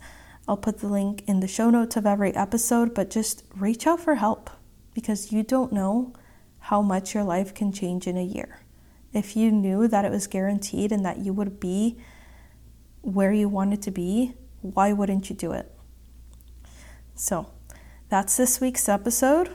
I'll 0.49 0.57
put 0.57 0.79
the 0.79 0.89
link 0.89 1.23
in 1.27 1.41
the 1.41 1.47
show 1.47 1.69
notes 1.69 1.95
of 1.99 2.07
every 2.07 2.35
episode, 2.35 2.95
but 2.95 3.11
just 3.11 3.45
reach 3.55 3.87
out 3.87 4.01
for 4.01 4.15
help 4.15 4.49
because 4.95 5.31
you 5.31 5.43
don't 5.43 5.75
know 5.75 6.15
how 6.59 6.81
much 6.81 7.15
your 7.15 7.23
life 7.23 7.53
can 7.53 7.71
change 7.71 8.07
in 8.07 8.17
a 8.17 8.25
year. 8.25 8.61
If 9.13 9.37
you 9.37 9.53
knew 9.53 9.89
that 9.89 10.07
it 10.07 10.11
was 10.11 10.27
guaranteed 10.27 10.91
and 10.91 11.05
that 11.05 11.19
you 11.19 11.35
would 11.35 11.61
be 11.61 11.99
where 13.03 13.33
you 13.35 13.51
wanted 13.51 13.83
to 13.83 13.91
be, 13.91 14.33
why 14.63 14.95
wouldn't 14.95 15.29
you 15.29 15.37
do 15.37 15.53
it? 15.53 15.71
So, 17.15 17.51
that's 18.09 18.39
this 18.39 18.59
week's 18.59 18.89
episode. 18.89 19.51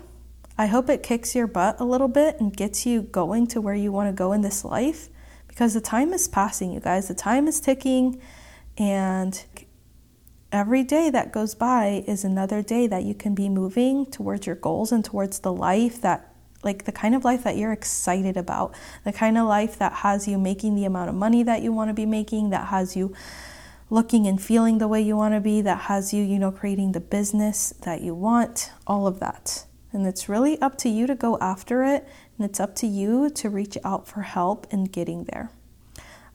I 0.58 0.66
hope 0.66 0.90
it 0.90 1.04
kicks 1.04 1.36
your 1.36 1.48
butt 1.48 1.80
a 1.80 1.86
little 1.86 2.08
bit 2.08 2.40
and 2.40 2.56
gets 2.56 2.86
you 2.86 3.04
going 3.04 3.48
to 3.48 3.62
where 3.62 3.76
you 3.76 3.92
want 3.92 4.10
to 4.10 4.14
go 4.14 4.34
in 4.34 4.42
this 4.42 4.66
life 4.66 5.10
because 5.48 5.74
the 5.74 5.82
time 5.82 6.14
is 6.14 6.28
passing, 6.28 6.72
you 6.72 6.80
guys. 6.80 7.08
The 7.08 7.14
time 7.14 7.48
is 7.48 7.60
ticking, 7.60 8.22
and 8.78 9.44
every 10.52 10.84
day 10.84 11.10
that 11.10 11.32
goes 11.32 11.54
by 11.56 12.04
is 12.08 12.24
another 12.24 12.62
day 12.62 12.88
that 12.88 13.04
you 13.04 13.14
can 13.14 13.36
be 13.36 13.50
moving 13.50 14.06
towards 14.06 14.48
your 14.48 14.56
goals 14.56 14.92
and 14.92 15.04
towards 15.04 15.40
the 15.40 15.54
life 15.54 16.02
that 16.02 16.34
like 16.64 16.86
the 16.86 16.92
kind 16.92 17.14
of 17.14 17.24
life 17.24 17.44
that 17.44 17.56
you're 17.56 17.72
excited 17.72 18.36
about, 18.36 18.74
the 19.04 19.14
kind 19.14 19.38
of 19.38 19.48
life 19.48 19.78
that 19.78 19.94
has 19.94 20.28
you 20.28 20.40
making 20.40 20.76
the 20.76 20.86
amount 20.86 21.08
of 21.08 21.16
money 21.16 21.44
that 21.44 21.62
you 21.62 21.72
want 21.72 21.90
to 21.90 21.94
be 21.94 22.06
making, 22.06 22.50
that 22.50 22.68
has 22.68 22.96
you 22.96 23.14
looking 23.92 24.26
and 24.26 24.42
feeling 24.42 24.80
the 24.80 24.88
way 24.88 25.00
you 25.00 25.16
want 25.16 25.36
to 25.36 25.40
be, 25.40 25.62
that 25.62 25.82
has 25.82 26.14
you, 26.14 26.24
you 26.24 26.40
know, 26.40 26.52
creating 26.52 26.94
the 26.94 27.00
business 27.00 27.74
that 27.84 28.02
you 28.02 28.16
want, 28.16 28.72
all 28.88 29.06
of 29.06 29.20
that. 29.20 29.67
And 29.94 30.06
it's 30.06 30.28
really 30.28 30.60
up 30.62 30.78
to 30.80 30.90
you 30.90 31.08
to 31.08 31.16
go 31.16 31.38
after 31.40 31.84
it, 31.84 32.08
and 32.38 32.50
it's 32.50 32.60
up 32.60 32.76
to 32.76 32.88
you 32.88 33.30
to 33.32 33.50
reach 33.50 33.78
out 33.84 34.08
for 34.08 34.22
help 34.22 34.68
in 34.72 34.86
getting 34.86 35.24
there. 35.26 35.50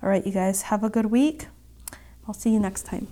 All 0.02 0.08
right, 0.08 0.26
you 0.26 0.32
guys, 0.32 0.62
have 0.62 0.82
a 0.82 0.90
good 0.90 1.06
week. 1.06 1.46
I'll 2.26 2.34
see 2.34 2.50
you 2.50 2.60
next 2.60 2.86
time. 2.86 3.08